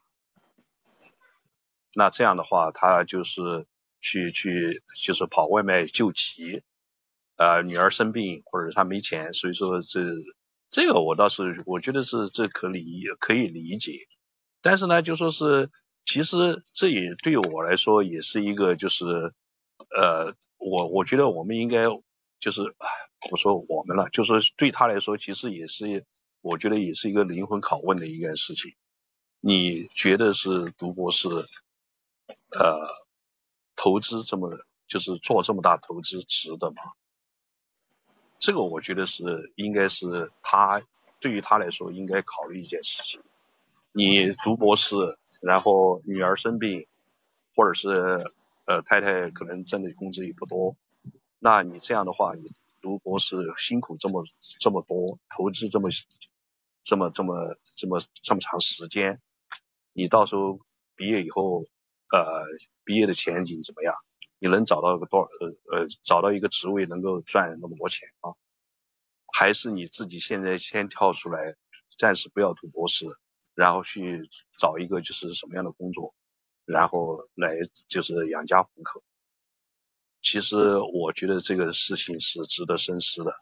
[1.95, 3.41] 那这样的话，他就是
[3.99, 6.61] 去去就是跑外卖救急，
[7.35, 10.01] 呃，女儿生病或者他没钱，所以说这
[10.69, 12.83] 这个我倒是我觉得是这可理
[13.19, 14.07] 可以理解，
[14.61, 15.71] 但是呢，就说是。
[16.05, 21.85] 其实这也对我来说也是一个，就是呃，我我觉得我们应该
[22.39, 22.75] 就是，
[23.31, 26.05] 我说我们了，就是对他来说，其实也是，
[26.41, 28.75] 我觉得也是一个灵魂拷问的一件事情。
[29.39, 32.87] 你觉得是读博士，呃，
[33.75, 36.83] 投资这么就是做这么大投资值得吗？
[38.39, 40.83] 这个我觉得是应该是他
[41.21, 43.21] 对于他来说应该考虑一件事情。
[43.93, 44.95] 你读博士。
[45.43, 46.88] 然后女儿生病，
[47.53, 47.89] 或者是
[48.65, 50.77] 呃太太可能挣的工资也不多，
[51.38, 52.49] 那你这样的话，你
[52.82, 54.25] 读博士辛苦这么
[54.60, 55.89] 这么多，投资这么
[56.82, 59.19] 这么这么这么这么长时间，
[59.91, 60.62] 你到时候
[60.95, 61.65] 毕业以后，
[62.10, 62.45] 呃
[62.86, 63.95] 毕业的前景怎么样？
[64.39, 68.32] 你能找到个多少呃呃找到一个职位能够赚那么多钱啊？
[69.34, 71.56] 还是你自己现在先跳出来，
[71.97, 73.08] 暂时不要读博士？
[73.55, 76.15] 然后去找一个就是什么样的工作，
[76.65, 77.49] 然后来
[77.87, 79.03] 就是养家糊口。
[80.21, 83.35] 其实我觉得这个事情是值得深思的，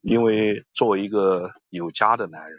[0.00, 2.58] 因为作为一个有家的男人，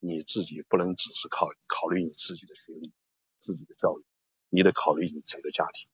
[0.00, 2.92] 你自己不能只是考考虑你自己的学历、
[3.38, 4.04] 自己的教育，
[4.48, 5.88] 你得考虑你自己的家庭。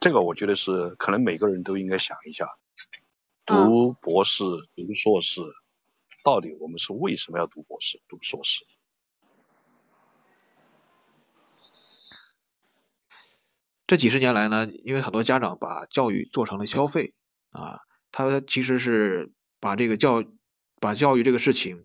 [0.00, 2.48] 这个我觉得是可能每个人都应该想一下，
[3.44, 4.42] 读博士、
[4.74, 5.40] 读硕士。
[6.22, 8.64] 到底我们是为什么要读博士、读硕士？
[13.86, 17.14] 这几十年来呢，因为很多家长把教育做成了消费
[17.50, 17.80] 啊，
[18.12, 20.22] 他其实是把这个教
[20.78, 21.84] 把教育这个事情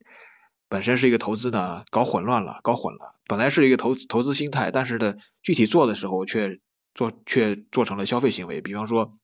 [0.67, 3.15] 本身是一个投资呢，搞混乱了，搞混了。
[3.25, 6.59] 本来是一个投投资心态，但是呢，具体做的时候却
[6.93, 8.61] 做却做成了消费行为。
[8.61, 9.17] 比方说，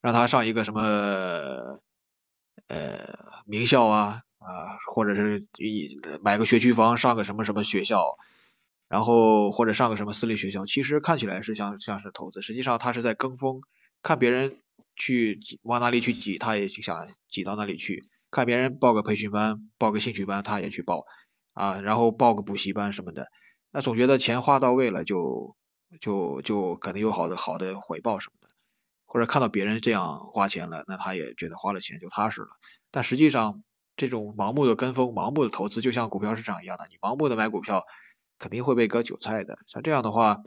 [0.00, 1.78] 让他上一个什么。
[2.72, 8.16] 呃，名校啊啊，或者是一买个学区房上个什么什么学校，
[8.88, 13.60] 然后或者上个什么私立学校，其实看起来是像像是投资，实际上他是在跟风，
[14.02, 14.56] 看别人
[14.96, 21.04] 去往哪里去挤，他也想挤到哪里去；看别人报个培训班、报个兴趣班，他也去报
[21.52, 23.28] 啊，然后报个补习班什么的，
[23.70, 25.56] 那总觉得钱花到位了，就
[26.00, 28.41] 就就可能有好的好的回报什么。
[29.12, 32.48] 或者看到别人这样花钱了，那他也觉得花了钱就踏实了。
[32.90, 33.62] 但实际上，
[33.94, 37.84] 这种盲目的跟风、盲目的投资，就像股票市场一样的，你盲目的买股票，
[38.38, 39.58] 肯定会被割韭菜的。
[39.66, 40.38] 像这样的话，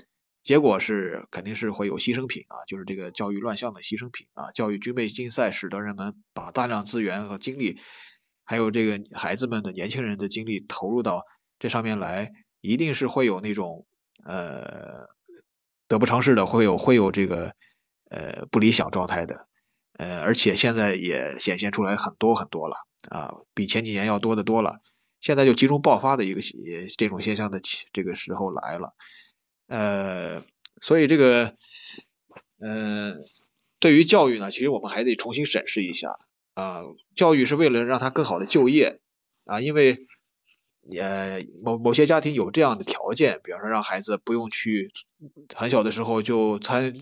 [0.41, 4.49] 结果是肯定是会有牺牲品啊，就是这个教育乱象的牺牲品啊。
[4.51, 7.79] 教育军备竞赛使得人们把大量资源和精力，
[8.45, 11.21] 还有这个孩子们的年轻人的精力投入到
[11.59, 13.85] 这上面来，一定是会有那种
[14.23, 15.05] 呃
[15.87, 17.53] 得不偿失的，会有会有这个。
[18.15, 19.45] 呃，不理想状态的，
[19.97, 22.77] 呃，而且现在也显现出来很多很多了
[23.09, 24.79] 啊，比前几年要多的多了。
[25.19, 26.39] 现在就集中爆发的一个
[26.97, 27.59] 这种现象的
[27.91, 28.93] 这个时候来了，
[29.67, 30.43] 呃，
[30.81, 31.55] 所以这个，
[32.57, 33.15] 呃，
[33.79, 36.17] 对于教育呢，其实我们还得重新审视一下
[36.53, 36.83] 啊，
[37.17, 39.01] 教育是为了让他更好的就业
[39.43, 39.97] 啊，因为
[40.87, 44.89] 也某某些家庭有这样的条件，比方说让孩子不用去
[45.53, 46.93] 很小的时候就参。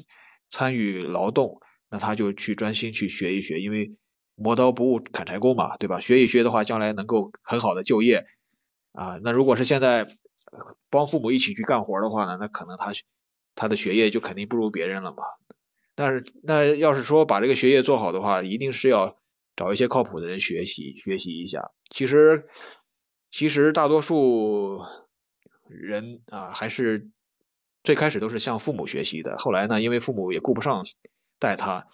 [0.54, 3.95] 参与劳动，那他就去专心去学一学，因为
[4.36, 5.99] 磨刀不误砍柴工嘛，对吧？
[5.99, 8.24] 学一学的话，将来能够很好的就业
[8.91, 9.20] 啊。
[9.24, 10.16] 那如果是现在
[10.91, 12.91] 帮父母一起去干活的话呢，那可能他
[13.56, 15.24] 他的学业就肯定不如别人了嘛。
[15.95, 19.18] 但是那要是说把这个学业做好的话，一定是要
[19.56, 21.72] 找一些靠谱的人学习学习一下。
[21.89, 22.47] 其实
[23.32, 24.82] 其实大多数
[25.68, 27.10] 人啊，还是
[27.84, 30.86] 最开始都是向父母学习的，后来呢，因为父母也顾不上
[31.39, 31.88] 带他，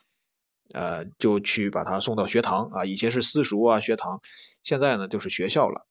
[0.73, 2.85] 呃，就去把他送到学堂啊。
[2.85, 4.21] 以前是私塾啊学堂，
[4.63, 5.87] 现在呢就是学校了。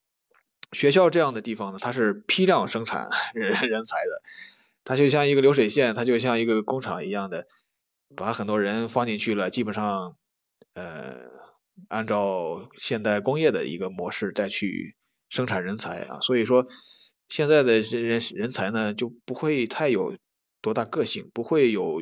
[0.72, 4.22] 学校这样的地方呢，它是批量生产人人才的，
[4.84, 7.46] 它就像一个流水线，它就像一个工厂一样的。
[8.16, 10.16] 把很多人放进去了，基本上，
[10.72, 11.28] 呃，
[11.88, 14.96] 按照现代工业的一个模式再去
[15.28, 16.66] 生产人才啊，所以说
[17.28, 20.16] 现在的人人才呢就不会太有
[20.60, 22.00] 多大个性，不会有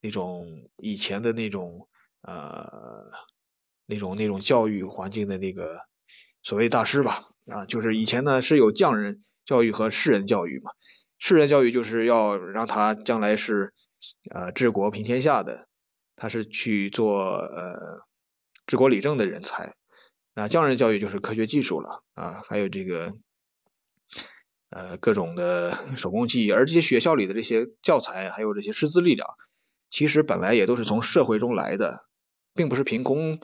[0.00, 1.88] 那种以前的那种
[2.22, 3.10] 呃
[3.86, 5.80] 那种那种教育环境的那个
[6.42, 10.72] 所谓大师吧啊，就是以前呢是有匠人教育和士人教育嘛，
[11.18, 13.72] 士人教育就是要让他将来是。
[14.32, 15.68] 呃，治国平天下的，
[16.16, 18.02] 他是去做呃
[18.66, 19.76] 治国理政的人才。
[20.34, 23.14] 那匠人教育就是科学技术了啊，还有这个
[24.72, 26.50] 呃各种的 手工技艺。
[26.50, 29.28] 而这些学校里的这些教材，还有这些师资力量，
[29.90, 32.06] 其实本来也都是从社会中来的，
[32.54, 33.38] 并不是凭空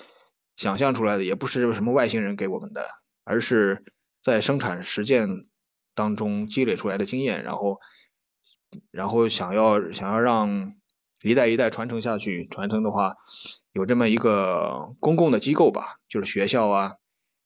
[0.56, 2.84] 想象出来的，也不是什么外星人给我们的，
[3.22, 3.84] 而是
[4.22, 5.46] 在生产实践
[5.94, 7.78] 当中积累出来的经验，然后。
[8.90, 10.74] 然后想要想要让
[11.22, 13.16] 一代一代传承下去，传承的话，
[13.72, 16.96] 有这么一个公共的机构吧，就是学校啊，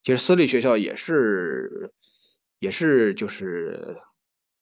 [0.03, 1.93] 其实私立学校也是
[2.63, 3.97] 也是就是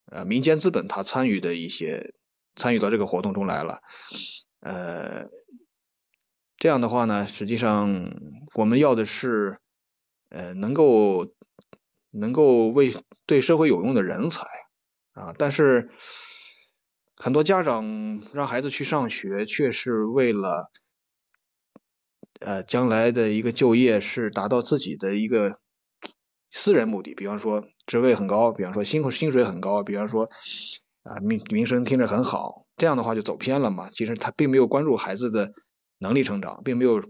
[0.06, 2.14] 呃民间资本他参与的一些
[2.56, 3.82] 参与到这个活动中来了，
[4.60, 5.28] 呃
[6.56, 8.10] 这样的话呢，实际上
[8.54, 9.58] 我们要的是
[10.30, 11.34] 呃能够
[12.10, 12.94] 能够为
[13.26, 14.46] 对社会有用的人才
[15.12, 15.90] 啊，但是。
[17.22, 20.70] 很多家长让孩子去上学，却是为了
[22.38, 25.59] 呃将来的一个就业，是达到自己的一个
[26.50, 27.14] 私人目的。
[27.14, 30.28] 比方说职位很高，比方说薪薪水很高，比方说
[31.02, 33.90] 啊名名声听着很好，这样的话就走偏了嘛。
[33.90, 35.52] 其实他并没有关注孩子的
[35.98, 37.02] 能力成长，并没有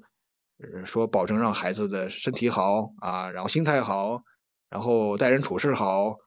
[0.84, 4.22] 说保证让孩子的身体好啊，然后心态好，
[4.68, 6.18] 然后待人处事好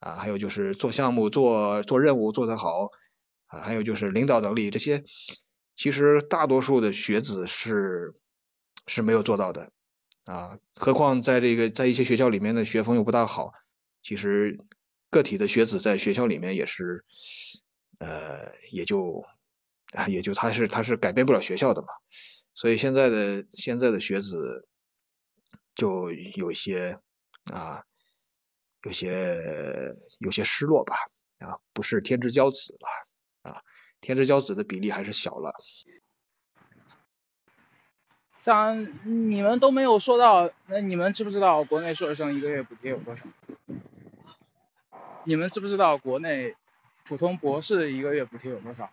[0.00, 2.90] 啊，还有就是做项目、做做任务做得好。
[3.48, 5.04] 啊，还有就是领导能力这些，
[5.76, 8.16] 其实大多数的学子是
[8.88, 9.70] 是没有做到的
[10.26, 10.58] 啊。
[10.74, 13.54] 何况在这个在一些学校里面的学风又不大好，
[14.02, 14.58] 其实
[15.08, 17.04] 个体的学子在学校里面也是
[17.98, 19.24] 呃也就
[20.06, 21.88] 也就他是他是改变不了学校的嘛。
[22.52, 24.68] 所以现在的现在的学子
[25.74, 26.98] 就有些
[27.52, 27.84] 啊
[28.82, 30.96] 有些有些失落吧
[31.38, 32.88] 啊，不是天之骄子了。
[33.42, 33.62] 啊，
[34.00, 35.54] 天之骄子的比例还是小了。
[38.46, 43.24] 像你们都没有说到，那你们知不知道国内硕士生一个月补贴有多少？
[45.24, 46.54] 你们知不知道国内
[47.04, 48.88] 普通博士一个月补贴有多少？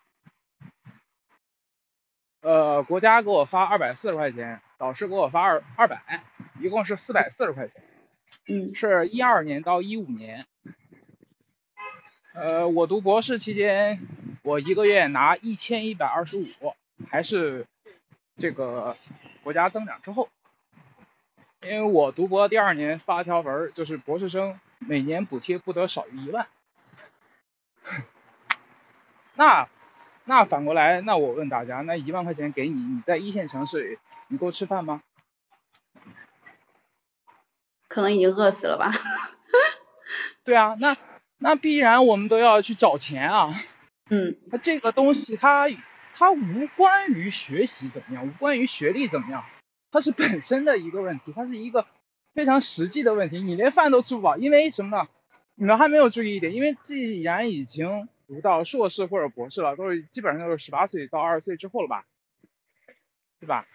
[2.42, 6.24] 呃，国家给我发二百四十块钱，导师给我发二二百，
[6.60, 7.84] 一共是四百四十块钱。
[8.48, 8.74] 嗯。
[8.74, 10.48] 是一二年到一五年。
[12.34, 14.00] 呃，我读博士期间。
[14.42, 16.48] 我一个月拿一千一百二十五，
[17.08, 17.68] 还是
[18.36, 18.98] 这个
[19.44, 20.30] 国家增长之后，
[21.62, 26.48] 因为我读博第二年发条文，就是博士生每年补贴不得少于一万。
[29.36, 29.68] 那
[30.26, 35.02] 那反过来，那我问大家，那一万块钱给你，你在一线城市，你够吃饭吗？
[37.88, 38.92] 可能已经饿死了吧。
[40.46, 40.96] 对啊，那
[41.38, 43.54] 那必然我们都要去找钱啊。
[44.10, 45.68] 嗯，那这个东西，它
[46.14, 49.44] 它无关于学习怎么样，无关于学历怎么样，
[49.92, 51.86] 它是本身的一个问题，它是一个
[52.34, 53.42] 非常实际的问题。
[53.42, 55.08] 你连饭都吃不饱，因为什么呢？
[55.56, 62.06] 你们还没有注意一点，因为既然已经读到硕士或者博士了，都是基本上都是十八岁到二十岁之后了吧，
[63.40, 63.68] 对吧？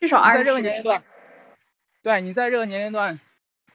[0.00, 0.38] 至少二十。
[0.38, 1.04] 在这个年龄段，
[2.02, 3.20] 对你在这个年龄段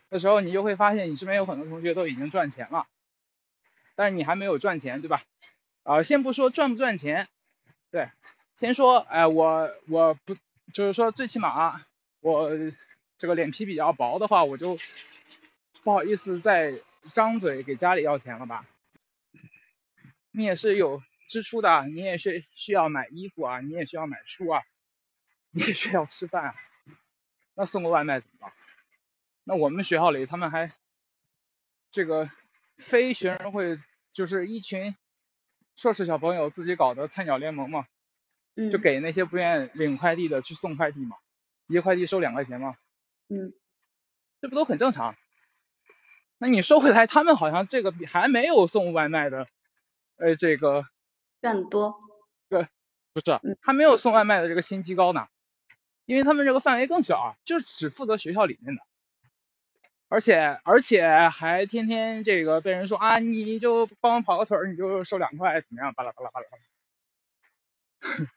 [0.09, 2.87] 的时候，你就会发现你身边有很多同学都已经赚钱了，
[3.95, 5.23] 但是你还没有赚钱，对吧？
[5.83, 7.29] 啊，先不说赚不赚钱，
[7.91, 8.11] 对，
[8.55, 10.35] 先说，哎，我我不
[10.73, 11.81] 就是说最起码
[12.19, 12.51] 我
[13.17, 14.77] 这个脸皮比较薄的话，我就
[15.83, 16.73] 不好意思再
[17.13, 18.65] 张嘴给家里要钱了吧。
[20.31, 24.61] 你也是有支出的，你也是需要买衣服啊，你也需要买书啊，
[25.51, 26.55] 你也需要吃饭啊，
[27.55, 28.51] 那送个外卖怎么办？
[29.43, 30.71] 那我们学校里他们还
[31.89, 32.29] 这个
[32.77, 33.77] 非学生会，
[34.13, 34.95] 就是一群
[35.79, 37.87] 硕士小朋友自己搞的菜鸟联盟嘛，
[38.57, 41.15] 嗯，就给那些不愿意领快递的去送快递嘛，
[41.67, 42.75] 一个快递收两块钱嘛，
[43.29, 43.53] 嗯，
[44.41, 45.15] 这不都很正常？
[46.37, 49.47] 那你收回来，他们好像这个比还没有送外卖的，
[50.17, 50.85] 呃，这个
[51.41, 51.95] 赚的多，
[52.49, 53.57] 不是嗯。
[53.61, 55.27] 还没有送外卖的这个薪级高呢，
[56.05, 58.81] 因为他们这个范围更小啊，就只负责学校里面的，
[60.09, 65.93] 而且而且还天天这个被人说啊，你就帮我跑个腿儿，你就收两块，怎么样？
[65.93, 68.27] 巴拉巴拉巴拉巴拉。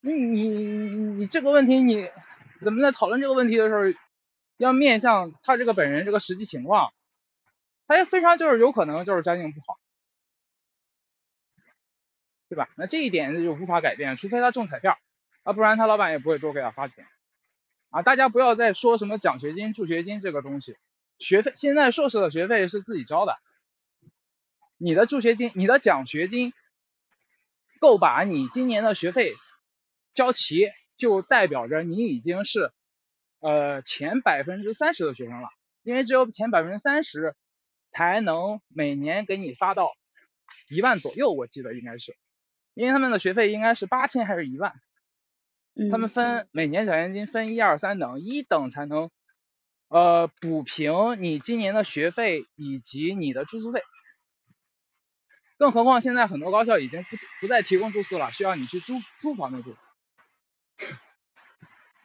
[0.00, 2.10] 你你你这个问题，你
[2.64, 3.82] 咱们在讨论这个问题的时候，
[4.56, 6.92] 要面向他这个本人这个实际情况，
[7.86, 9.78] 他也非常就是有可能就是家境不好，
[12.48, 12.68] 对吧？
[12.76, 14.98] 那这一点就无法改变，除非他中彩票
[15.44, 17.06] 啊，不然他老板也不会多给他发钱
[17.92, 18.02] 啊。
[18.02, 20.76] 大家不要再说什么奖学金、助学金这个东西，
[21.18, 23.38] 学费现在硕士的学费是自己交的，
[24.76, 26.52] 你的助学金、你的奖学金
[27.78, 29.34] 够把你今年的学费
[30.12, 32.72] 交齐，就代表着你已经是
[33.40, 35.48] 呃前百分之三十的学生了，
[35.82, 37.34] 因为只有前百分之三十
[37.90, 39.92] 才能每年给你发到
[40.68, 42.16] 一万左右，我记得应该是，
[42.74, 44.74] 因为他们的学费应该是八千还是一万，
[45.74, 49.10] 嗯，他们分每年奖学金分一二三等，一等才能
[49.88, 53.82] 呃补平你今年的学费以及你的住宿费。
[55.56, 59.76] 更何况现在很多高校已经不不再提供住宿了，需要你去租租房子住，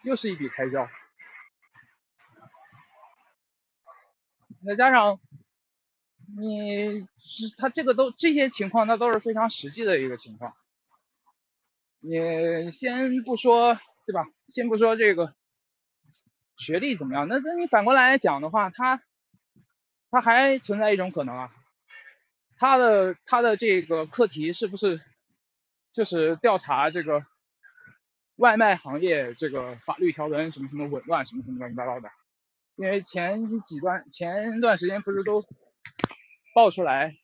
[0.04, 0.88] 又是一笔开销。
[4.66, 5.20] 再加上
[6.38, 10.56] 你是他这个都这些情况，那都是非常实际的一个情况。
[12.10, 14.26] 你先不说对吧？
[14.48, 15.34] 先不说这个
[16.58, 19.02] 学历怎么样，那那你反过来讲的话，他
[20.10, 21.52] 他还存在一种可能啊，
[22.58, 25.02] 他的他的这个课题是不是
[25.92, 27.26] 就是调查这个
[28.38, 32.10] 外卖行业这个法律条文什么什么紊乱什么什么乱七八糟的？
[32.76, 35.44] 因为前几段前段时间不是都
[36.54, 37.16] 爆出来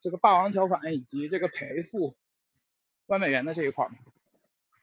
[0.00, 2.16] 这个霸王条款以及这个赔付
[3.06, 3.94] 外卖员的这一块吗，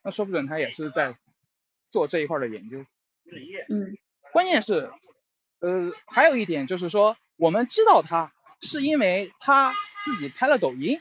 [0.09, 1.15] 那说不准他也是在
[1.91, 2.79] 做这一块的研究。
[3.69, 3.95] 嗯
[4.31, 4.91] 关键是，
[5.59, 10.99] 呃，还有一点就是说，我们知道他是因为他自己拍了抖音，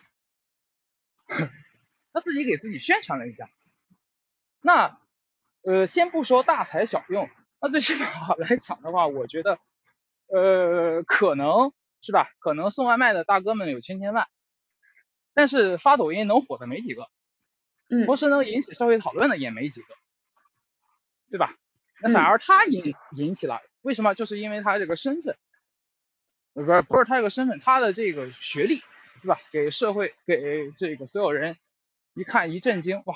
[2.13, 3.49] 他自己给自己宣传了一下。
[4.61, 5.01] 那，
[5.63, 7.31] 呃，先不说大材小用，
[7.63, 9.59] 那最起码来讲的话，我觉得，
[10.27, 12.29] 呃，可能是吧？
[12.41, 14.27] 可能送外卖的大哥们有千千万，
[15.33, 17.09] 但是发抖音能火的没几个，
[17.91, 19.95] 嗯同时能引起社会讨论的也没几个，
[21.31, 21.55] 对吧？
[22.01, 24.15] 那嗯反而他引引起了，为什么？
[24.15, 25.37] 就是因为他这个身份，
[26.55, 28.83] 呃不是不是他这个身份，他的这个学历，
[29.23, 29.41] 对吧？
[29.53, 31.57] 给社会给这个所有人
[32.15, 33.15] 一看一震惊，哇，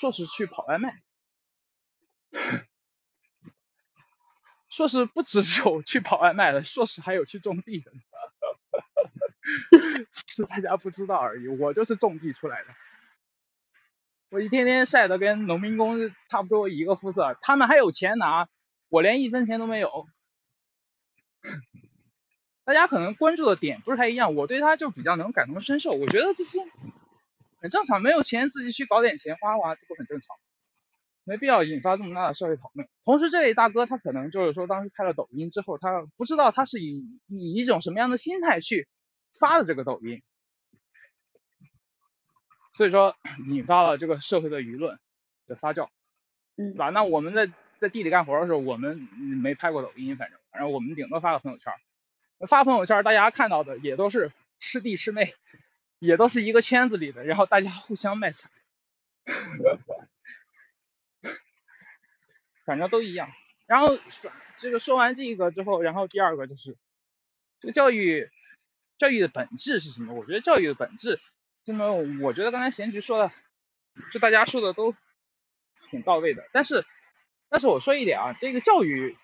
[0.00, 1.00] 硕士去跑外卖，
[4.68, 7.90] 硕士不只有去跑外卖的，硕士还有去种地的，
[10.12, 11.48] 是大家不知道而已。
[11.48, 12.68] 我就是种地出来的。
[14.30, 18.46] 我一天天晒得跟农民工差不多一个肤色，他们还有钱拿，
[18.90, 20.06] 我连一分钱都没有。
[22.64, 26.58] 大家可能关注的点不是太一样，我对他就比较能感同身受，我觉得这是
[27.62, 30.36] 很正常，没有钱自己去搞点钱花花，这不很正常，
[31.24, 32.86] 没必要引发这么大的社会讨论。
[33.04, 38.86] 同时，这位大哥他可能就是说，当时拍了抖音之后，他不知道他是以以一种什么样的心态去
[39.40, 40.20] 发的这个抖音，
[42.78, 43.16] 所以说
[43.50, 45.00] 引发了这个社会的舆论
[45.48, 45.88] 的发酵，
[46.56, 46.90] 嗯对吧？
[46.90, 47.50] 那我们在
[47.80, 55.34] 在地里干活的时候，我们嗯没拍过抖音，反正反正我们顶多发个朋友圈儿，发朋友圈儿大家看到的也都是师弟师妹，
[55.98, 58.48] 也都是一个圈子里的，然后大家互相卖惨，
[62.64, 63.28] 反正都一样。
[63.66, 63.98] 然后
[64.60, 66.76] 这个说完这个之后，然后第二个就是
[67.58, 68.30] 这个教育
[68.98, 70.14] 教育的本质是什么？
[70.14, 71.18] 我觉得教育的本质，
[71.68, 71.92] 那么
[72.22, 73.30] 我觉得刚才贤菊说的，
[74.10, 74.94] 就大家说的都
[75.90, 76.48] 挺到位的。
[76.50, 76.86] 但是
[77.50, 79.18] 但是我说一点啊，这个教育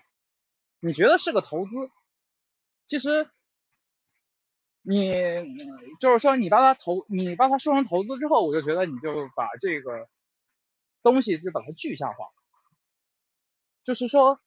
[0.81, 1.91] 你觉得是个投资，
[2.85, 3.31] 其实
[4.83, 5.03] 你
[5.99, 10.07] 就是说你把它投，你把它说成投资之后，我就觉得你就把这个
[11.03, 12.29] 东西就把它具象化，
[13.85, 14.39] 就是说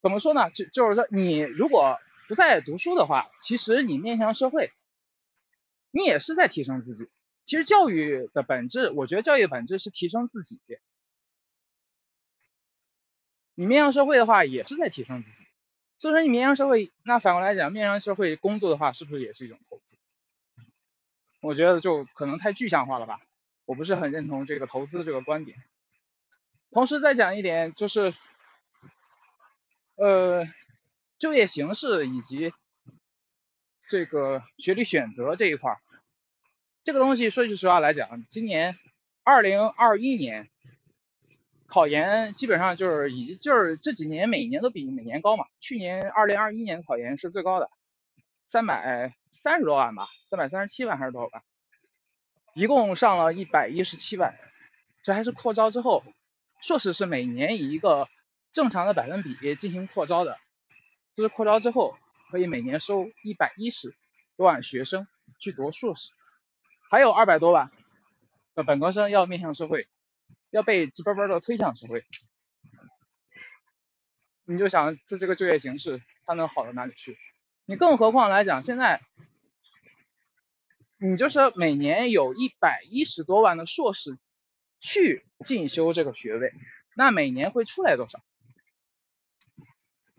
[0.00, 0.50] 怎么说呢？
[0.50, 4.72] 就就是说你如果不再读书的话，其实你面向社会，
[5.92, 7.08] 你也是在提升自己。
[7.44, 10.60] 其实教育的本质，我觉得教育的本质是提升自己。
[13.54, 15.44] 你面向社会的话，也是在提升自己。
[15.98, 19.96] 所以说，你面向社会，那反过来讲，面向社会工作的话，是不是也是一种投资？
[21.40, 23.20] 我觉得就可能太具象化了吧，
[23.66, 25.58] 我不是很认同这个投资这个观点。
[26.70, 28.14] 同时再讲一点，就是
[29.96, 30.44] 呃，
[31.18, 32.54] 就业形势以及
[33.92, 35.78] 这个学历选择这一块儿，
[36.82, 38.78] 这个东西说句实话来讲，今年
[39.22, 40.48] 二零二一年。
[41.66, 45.44] 考研基本上就是以就是这几年每年都比每年高嘛。
[45.60, 47.70] 去年二零二一年考研是最高的，
[48.46, 51.42] 三百三十多万吧，三百三十七万还是多少万？
[52.54, 54.34] 一共上了一百一十七万，
[55.02, 56.02] 这还是扩招之后，
[56.62, 58.08] 硕士是每年以一个
[58.52, 60.38] 正常的百分比进行扩招的，
[61.14, 61.98] 就是扩招之后
[62.32, 63.94] 可以每年收一百一十
[64.36, 65.06] 多万学生
[65.38, 66.10] 去读硕士，
[66.90, 67.70] 还有二百多万
[68.56, 69.86] 的本科生要面向社会。
[70.50, 72.04] 要被直奔奔的推向社会，
[74.44, 77.16] 你就想这这个就业形势，它能好到哪里去？
[77.64, 79.00] 你更何况来讲，现在
[80.98, 84.18] 你就是每年有一百一十多万的硕士
[84.78, 86.52] 去进修这个学位，
[86.94, 88.22] 那每年会出来多少？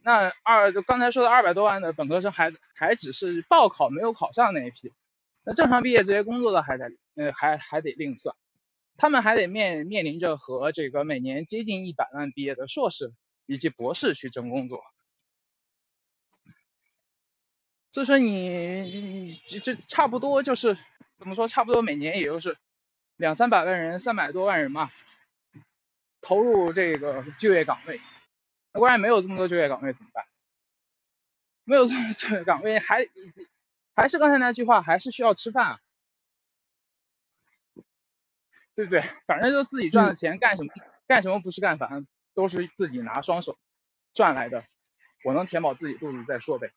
[0.06, 4.92] 那二就刚才说的二百多万的本科生还还只是报考没有考上那一批，
[5.46, 8.36] 那正常毕业直接工作的还得呃还还得另算。
[8.98, 13.12] 他们还得面面临着和这个每年接近一百万毕业的硕士
[13.46, 14.84] 以及博士去争工作，
[17.92, 20.78] 所以说你你这这差不多就是
[21.18, 22.58] 怎么说，差不多每年也就是
[23.18, 24.92] 两三百万人、三百多万人嘛，
[26.22, 28.00] 投入这个就业岗位，
[28.74, 30.26] 那关键没有这么多就业岗位怎么办？
[31.64, 33.08] 没有这么多就业岗位，还
[33.96, 35.80] 还是刚才那句话，还是需要吃饭啊。
[38.76, 39.04] 对不对？
[39.28, 40.74] 反正就自己赚的钱，干什么
[41.08, 43.58] 干什么不是干，反正都是自己拿双手
[44.14, 44.66] 赚来的。
[45.24, 46.72] 我能填饱自己肚子再说呗。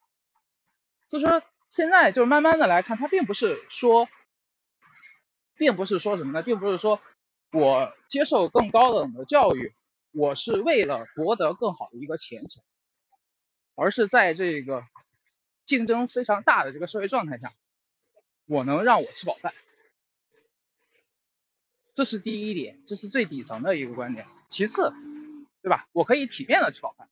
[1.08, 4.08] 所以说现在就是慢慢的来看，它并不是说，
[5.54, 6.42] 并不是说什么呢？
[6.42, 7.00] 并不是说
[7.50, 9.74] 我接受更高等的教育，
[10.16, 12.62] 我是为了博得更好的一个前程，
[13.74, 14.86] 而是在这个
[15.62, 17.52] 竞争非常大的这个社会状态下，
[18.46, 19.52] 我能让我吃饱饭。
[21.92, 24.26] 这是第一点，这是最底层的一个观点。
[24.48, 24.94] 其次，
[25.60, 25.86] 对吧？
[25.92, 27.10] 我可以体面的吃饱饭。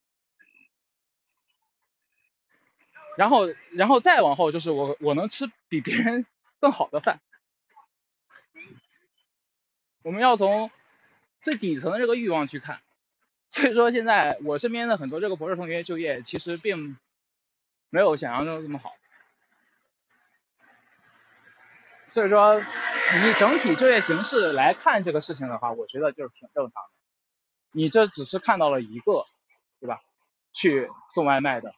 [3.18, 6.24] 然后，然后再往后就是我我能吃比别人
[6.59, 7.20] 更好的饭。
[10.02, 10.70] 我们要从
[11.42, 12.80] 最底层的这个欲望去看。
[13.55, 16.98] 所以说，现在我身边的很多这个博士同学就业，其实并
[17.88, 18.90] 没有想象中这么好。
[22.09, 22.62] 所以说。
[23.22, 26.90] 你整体就业形势来看这个事情的话，我觉得就是挺正常的。
[27.70, 29.26] 你这只是看到了一个，
[29.78, 30.00] 对吧？
[30.55, 31.74] 去送外卖的，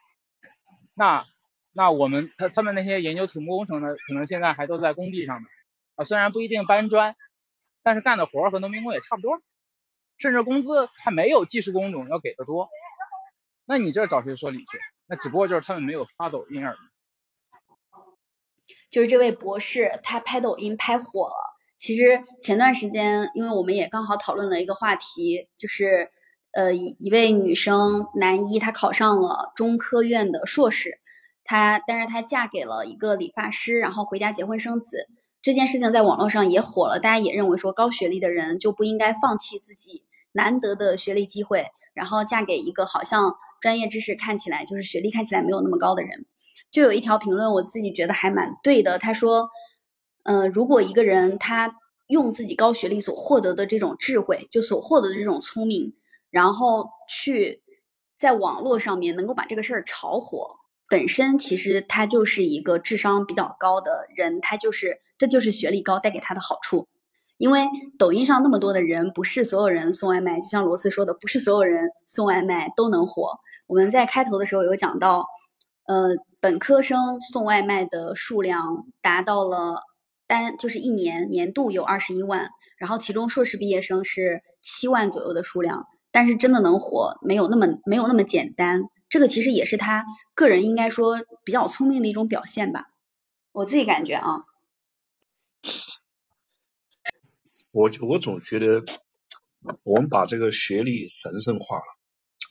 [0.95, 1.27] 那
[1.73, 5.49] 那我们他他们那些研究土木工程的，可能现在还都在工地上呢。
[5.97, 7.17] 啊，虽然不一定搬砖，
[7.83, 9.43] 但是干的活和农民工也差不多，
[10.19, 12.69] 甚至工资还没有技术工种要给的多。
[13.65, 14.79] 那你这找谁说理去？
[15.07, 16.79] 那只不过就是他们没有发抖音而已。
[18.91, 21.35] 就是这位博士，他拍抖音拍火了。
[21.77, 26.11] 其实前段时间，因为我们也刚好讨论了一个话题，就是
[26.53, 30.99] 呃一一位女生男一，她考上了中科院的硕士，
[31.45, 35.09] 她但是她嫁给了一个理发师，然后回家结婚生子。
[35.47, 46.27] 这件事情在网络上也火了，大家也认为说高学历的人就不应该放弃自己难得的学历机会，然后嫁给一个好像专业知识看起来就是学历看起来没有那么高的人。
[46.73, 48.99] 就有一条评论，我自己觉得还蛮对的。
[48.99, 49.49] 他说，
[50.25, 51.77] 嗯，如果一个人他
[52.09, 55.95] 用自己高学历所获得的这种智慧，就所获得的这种聪明，
[56.29, 57.63] 然后去
[58.19, 60.57] 在网络上面能够把这个事儿炒火，
[60.89, 66.87] 本身其实他就是一个智商比较高的人，他就是这就是学历高带给他的好处。
[67.39, 67.67] 因为
[67.99, 73.39] 抖音上那么多的人，不是所有人送外卖，就像罗斯说的，不是所有人送外卖都能火。
[73.67, 75.27] 我们在开头的时候有讲到。
[75.89, 76.09] 呃，
[76.41, 79.83] 本科生送外卖的数量达到了
[80.27, 88.83] 单，就是一年年度有二十一万，然后其中硕士毕业生是七万左右的数量，但是真的能火，没有那么没有那么简单。
[89.09, 90.05] 这个其实也是他
[90.35, 92.91] 个人应该说比较聪明的一种表现吧，
[93.53, 94.45] 我自己感觉啊。
[97.71, 98.85] 我我总觉得
[99.83, 101.85] 我们把这个学历神圣化了，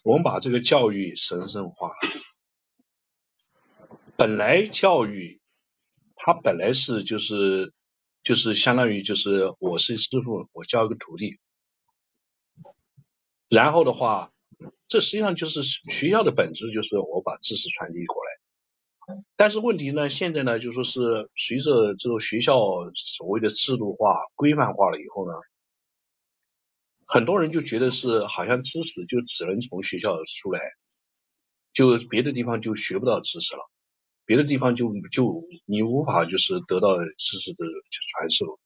[0.04, 1.96] 我们把这个教育神圣化了。
[4.18, 5.42] 本来教育，
[6.16, 7.74] 它本来是就是
[8.24, 11.40] 就是相当于就是我是师傅，我教一个徒弟，
[13.50, 14.32] 然后的话，
[14.88, 18.32] 这实际上就是学校的本质，就是我把知识传递过来。
[19.36, 22.60] 但是问题呢，现在呢，就说是随着这个学校
[22.96, 25.34] 所谓的制度化、规范化了以后呢，
[27.06, 30.60] 很多人就觉得是好像知识就只能从学校出来，
[31.72, 33.70] 就别的地方就学不到知识了。
[34.26, 37.64] 别的地方就就你无法就是得到知识的
[38.10, 38.60] 传授，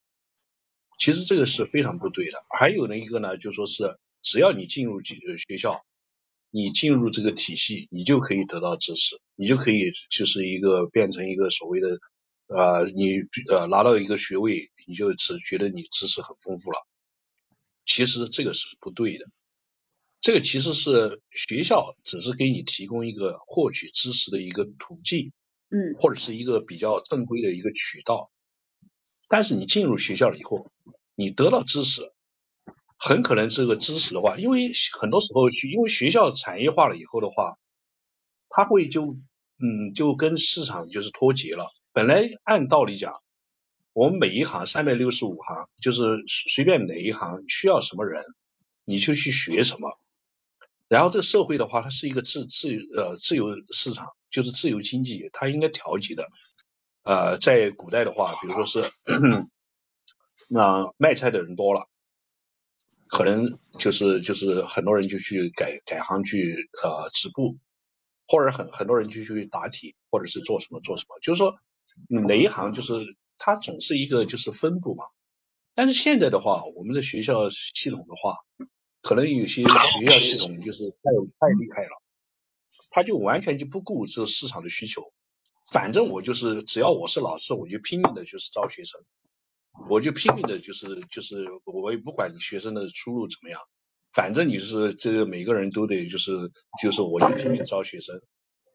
[0.97, 2.45] 其实这个是非常不对的。
[2.57, 5.83] 还有呢一个呢，就说是只要你进入学校，
[6.49, 11.99] 你进入这个体系，你就可以得到知识，你就可以就是一个变成一个所谓的
[12.47, 13.19] 呃你
[13.51, 16.85] 呃拿到一个学位，你就只觉得你知识很丰富了。
[17.85, 19.25] 其实这个是不对的。
[20.21, 25.31] 这个其实是学校只是给你提供一个获取知识的一个途径。
[25.71, 28.31] 嗯，或者是一个比较正规的一个渠道，
[29.29, 30.71] 但是你进入学校了以后，
[31.13, 32.11] 你得到知识，
[32.99, 37.57] 很可能这个知识的话，因为很多时候去因为学校产业化了以后的话，
[38.49, 39.15] 它会就
[39.57, 41.65] 嗯就跟市场就是脱节了。
[41.93, 43.21] 本来按道理讲，
[43.93, 48.23] 我们每一行三百六十五行，就是随便哪一行需要什么人，
[48.85, 49.97] 你就去学什么。
[50.87, 56.27] 然后这社会的话，它是一个自自呃自由市场，就是自由经济，它应该调节的。
[57.03, 58.83] 呃，在古代的话，比如说是
[60.51, 61.87] 那卖菜的人多了，
[63.07, 67.57] 可能就是就是很多人就去改改行去呃织布，
[68.27, 71.59] 或者很很多人就去打铁，或者是做什么做什么，就是说
[72.07, 75.05] 哪一行就是它总是一个就是分布嘛。
[75.75, 78.37] 但是现在的话，我们的学校系统的话。
[79.01, 80.97] 可能有些学校系统就是太
[81.39, 82.01] 太厉害了，
[82.89, 85.13] 他就完全就不顾这市场的需求，
[85.65, 89.01] 反正我就是只要我是老师，我就拼命的就是招学生，
[89.87, 93.61] 我就拼命的就是就是我也不管你学生的出路怎么样，
[94.11, 96.31] 反正你是这个每个人都得就是
[96.81, 98.19] 就是我就拼命招学生，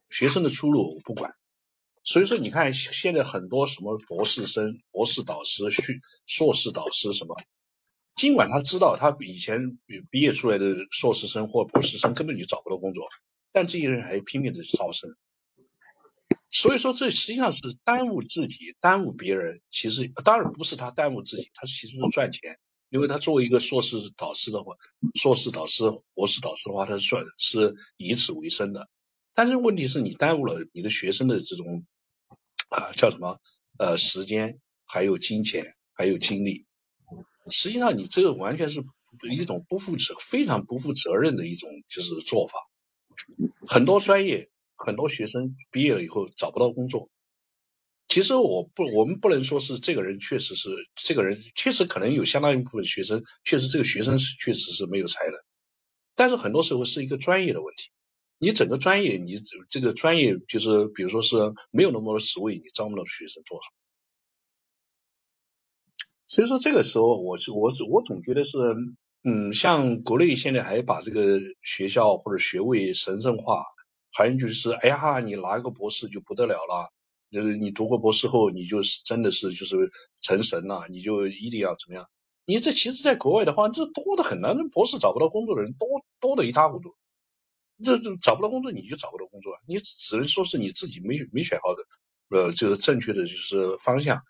[0.08, 1.32] 学生的出路我不管，
[2.02, 5.94] 所以说你看现在很多什么博士生、博士导师、硕
[6.26, 7.36] 硕士导师什么。
[8.16, 9.76] 尽管他知道他以前
[10.08, 13.08] 毕业出来的硕士生或博士生根本就找不到工作，
[13.50, 15.10] 但这些人还拼命的招生，
[16.56, 19.60] 所以说这实际上是耽误自己，耽误别人。
[19.72, 24.76] 其实当然不是他耽误自己，他其实是赚钱，因为他作为一个硕士导师的话，
[25.16, 25.82] 硕士导师、
[26.14, 28.88] 博士导师的话，他是赚是以此为生的。
[29.34, 31.84] 但是问题是你耽误了你的学生的这种
[32.68, 33.40] 啊叫什么
[33.76, 36.66] 呃时间，还有金钱，还有精力。
[37.50, 38.84] 实际上，你这个完全是
[39.28, 42.54] 一种不负责、非常不负责任的一种就是做法。
[43.66, 47.08] 很多专业，很多学生毕业了以后找不到工作。
[48.06, 55.34] 其实我不，我们不能说是这个人确实是这个人确实可能有相当一部分学生，确实这个学生是确实是没有才能。
[56.14, 57.90] 但是很多时候是一个专业的问题。
[58.38, 61.36] 你整个专业，你这个专业就是比如说是
[61.70, 63.74] 没有那么多职位，你招不到学生做什么？
[66.26, 68.58] 所以说这个时候，我是我是我总觉得是，
[69.22, 73.64] 嗯，像国内现在还把这个学校或者学位神圣化，
[74.14, 76.90] 好像就是哎呀，你拿个博士就不得了了，
[77.30, 79.90] 就是，你读过博士后，你就是真的是就是
[80.22, 82.08] 成神了，你就一定要怎么样？
[82.46, 85.88] 你这其实，在国外的话，这多的很呢，那博士找不到工作的人多
[86.20, 86.94] 多的一塌糊涂，
[87.82, 91.84] 这这找不到工作，你就找不到工作，你只能说是你自己没没选好的，
[92.28, 94.22] 呃，这个正确的就是方向。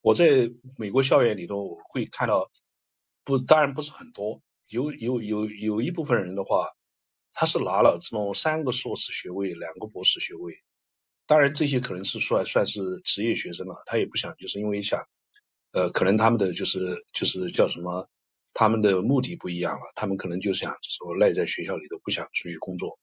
[0.00, 2.48] 我在美国校园里头会看到，
[3.24, 4.40] 不，当然不是很多，
[4.70, 6.68] 有有有有一部分人的话，
[7.32, 10.54] 他是拿了这种三个硕士学位，两个博士学位，
[11.26, 15.06] 当然这些可能是算算是职业学生了，他也不想就是因为想，
[15.72, 18.08] 呃，可能他们的就是就是叫什么，
[18.52, 22.98] 他们的目的不一样了，他们可能就想说赖在学校里头不想出去工作，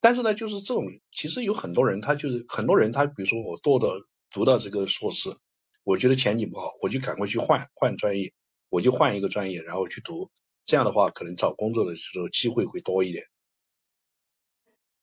[0.00, 3.88] 但是呢，就是这种其实有很多人，他就是很多人他比如说我多的
[4.30, 5.36] 读到这个硕士。
[5.84, 8.32] 我觉得前景不好，我就赶快去换换专业，
[8.68, 10.30] 我就换一个专业，然后去读，
[10.64, 13.24] 这样的话可能找工作的时候机会会多一点。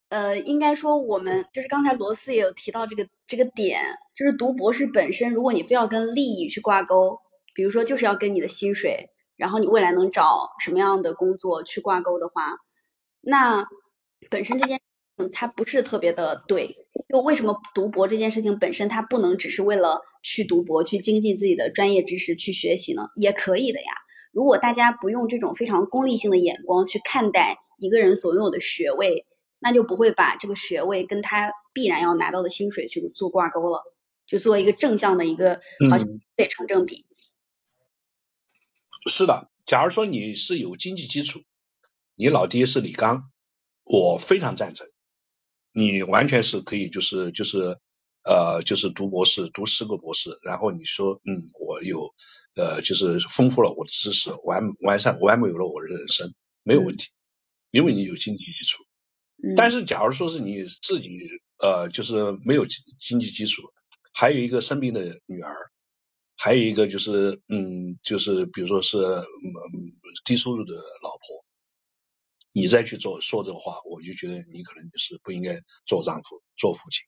[0.10, 3.82] 呃，应该说我们就是刚才罗斯也有提到这个这个点，
[4.16, 7.18] 就是读博士本身，如果你非要跟利益去挂钩，
[7.56, 12.58] 比如说就是要跟你的薪水，然后你未来能找什么样的工作去挂钩的话，
[13.22, 13.66] 那
[14.30, 14.80] 本身这件。
[15.22, 16.70] 嗯，它不是特别的对。
[17.10, 23.02] 就为什么读博这件事情本身，它不能只是为了去读博、去精进自己的专业知识、去学习呢？
[23.18, 23.92] 也可以的呀。
[24.32, 29.26] 如果大家不用这种非常功利性的眼光去看待一个人所拥有的学位，
[29.60, 33.84] 那就不会把这个学位跟他必然要拿到的薪水去做挂钩了。
[34.26, 37.04] 就做一个正向的一个，好像得成正比。
[39.10, 41.42] 是的，假如说你是有经济基础，
[42.14, 43.32] 你老爹是李刚，
[43.84, 44.86] 我非常赞成，
[45.72, 47.80] 你完全是可以就是就是
[48.24, 52.14] 呃就是读博士读十个博士，然后你说嗯我有
[52.56, 57.08] 呃就是丰富了我的知识，完完善完美了我的人生，没有问题，
[57.72, 58.84] 因为你有经济基础。
[59.56, 61.10] 但是假如说是你自己
[61.58, 63.62] 呃就是没有经济基础，
[64.14, 65.54] 还有一个生病的女儿。
[66.42, 69.26] 还有一个就是，嗯，就是比如说是嗯
[70.24, 71.44] 低收入的老婆，
[72.54, 77.06] 你再去做说这个话，我就觉得你可能就是不应该做丈夫、做父亲，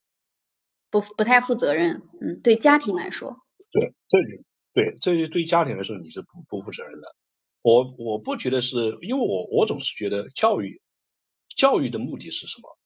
[0.90, 3.38] 不不太负责任，嗯，对家庭来说，
[3.70, 7.16] 对，这就对，这就对家庭来说你是不不负责任的。
[7.62, 10.82] 我我不觉得是因为我我总是觉得教育
[11.56, 12.78] 教育的目的是什么？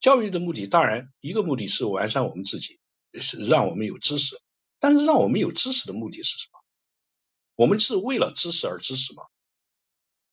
[0.00, 2.78] 教育的目的当然一个目的是完善我们自己，
[3.12, 4.40] 是让我们有知识。
[4.80, 6.60] 但是让我们有知识的目的是什么？
[7.56, 9.22] 我们是为了知识而知识吗？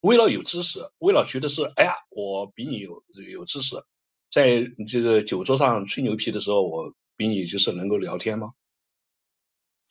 [0.02, 3.86] 为了有知识，为了觉得是，哎呀，我比你有有知识，
[4.30, 8.54] 在这个酒桌上吹牛皮的时候，我比你就是能够聊天吗？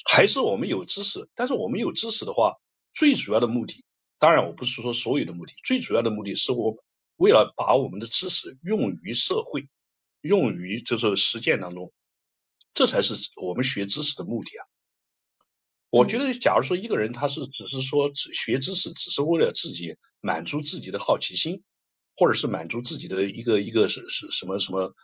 [0.04, 1.30] 还是我们有知识？
[1.34, 2.56] 但是我们有知识的话，
[2.92, 3.84] 最主要的目的，
[4.18, 6.76] 当然我不是说所有的目的，最主要的目的是我
[7.20, 9.68] 为了把我们的知识用于社会，
[10.22, 11.92] 用于就是实践当中。
[12.72, 14.64] 这才是我们学知识的目的啊！
[15.90, 21.62] 我觉得，假如说一个人他是只是说只学知识，只是为了自己满足自己的好奇心，
[22.16, 24.94] 或者是满足自己的一个一个是是什么什么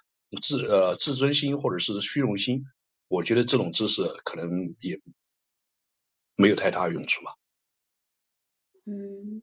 [0.40, 2.64] 自呃自尊心或者是虚荣心，
[3.08, 5.02] 我觉得这种知识可能也
[6.34, 7.34] 没有太大用处吧。
[8.86, 9.42] 嗯，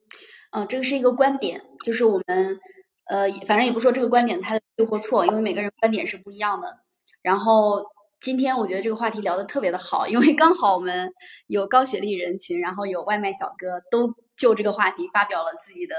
[0.54, 2.60] 嗯，这个是一个观点，就是我们
[3.06, 6.78] 呃，反正也不说这个观点它的对或错，因为每个人观点是不一样的。
[7.22, 7.86] 然后。
[8.24, 11.12] 今天我觉得这个话题聊得特别的好，因为刚好我们
[11.48, 15.94] 有高学历人群，然后有外卖小哥，都就这个话题发表了自己的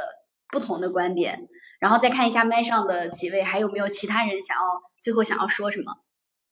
[0.48, 1.46] 不同的观点。
[1.78, 4.62] 然后再看一下麦上的几位，还有没有其他人想要
[5.02, 5.92] 最后想要说什么？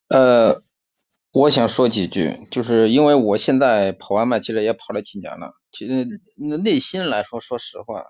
[0.09, 0.61] 呃，
[1.33, 6.07] 我想说几句，就是因为我现在跑外卖其实也跑了几年了，其实
[6.63, 8.05] 内心来说，说实话，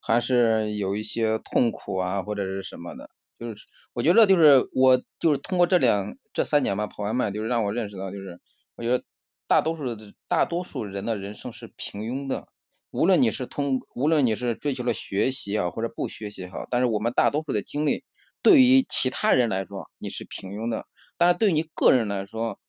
[0.00, 3.10] 还是有一些痛苦啊，或者是什么的。
[3.38, 8.38] 就是我觉得就是我就是通过这两这三年吧跑外卖，就是让我认识到就是
[8.76, 9.02] 我觉得
[9.46, 12.48] 大多数的大多数人的人生是平庸的，
[12.90, 18.04] 无论你是通无论你是追求了学习啊或者不学习好，但是我们大多数的经历
[18.42, 20.86] 对于其他人来说你是平庸的，
[21.16, 22.60] 但是对于你个人来说，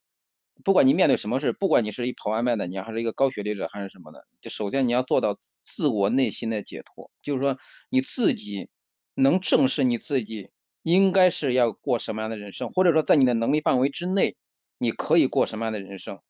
[0.64, 7.58] 不管你面对什么事，不管你是一跑外卖的，你还是一个高学历者还是什么的，就首先你要做到自我内心的解脱，就是说
[7.90, 8.70] 你自己
[9.16, 10.52] 能正视你自己。
[10.84, 14.36] 应该是要过什么样的人生，或者说在你的能力范围之内，
[14.80, 16.22] 你可以过什么样的人生，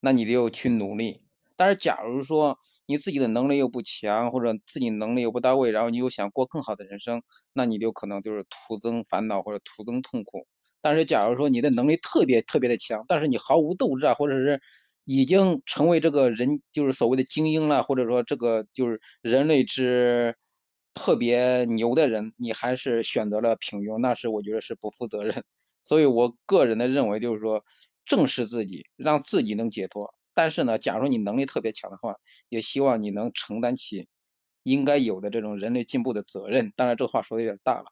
[0.00, 1.22] 那你就去努力。
[1.54, 7.22] 但是假如说你自己的能力又不强，或者自己能力又不到位，然后你又想过更好的人生，
[7.52, 10.48] 那你就可能就是徒增烦恼或者徒增痛苦。
[10.82, 14.60] 但是假如说你的能力特别特别的强，但是你毫无斗志啊，或者是
[15.06, 20.36] 已经成为这个人就是所谓的精英了，或者说这个就是人类之。
[20.94, 25.42] 特别牛的人，你还是选择了平庸，那是我觉得是不负责任。
[25.82, 27.64] 所以我个人的认为就是说，
[28.04, 30.14] 正视自己，让自己能解脱。
[30.34, 32.16] 但是呢，假如你能力特别强的话，
[32.50, 34.06] 也希望你能承担起
[34.64, 36.74] 应该有的这种人类进步的责任。
[36.76, 37.86] 当然，这话说的有点大了。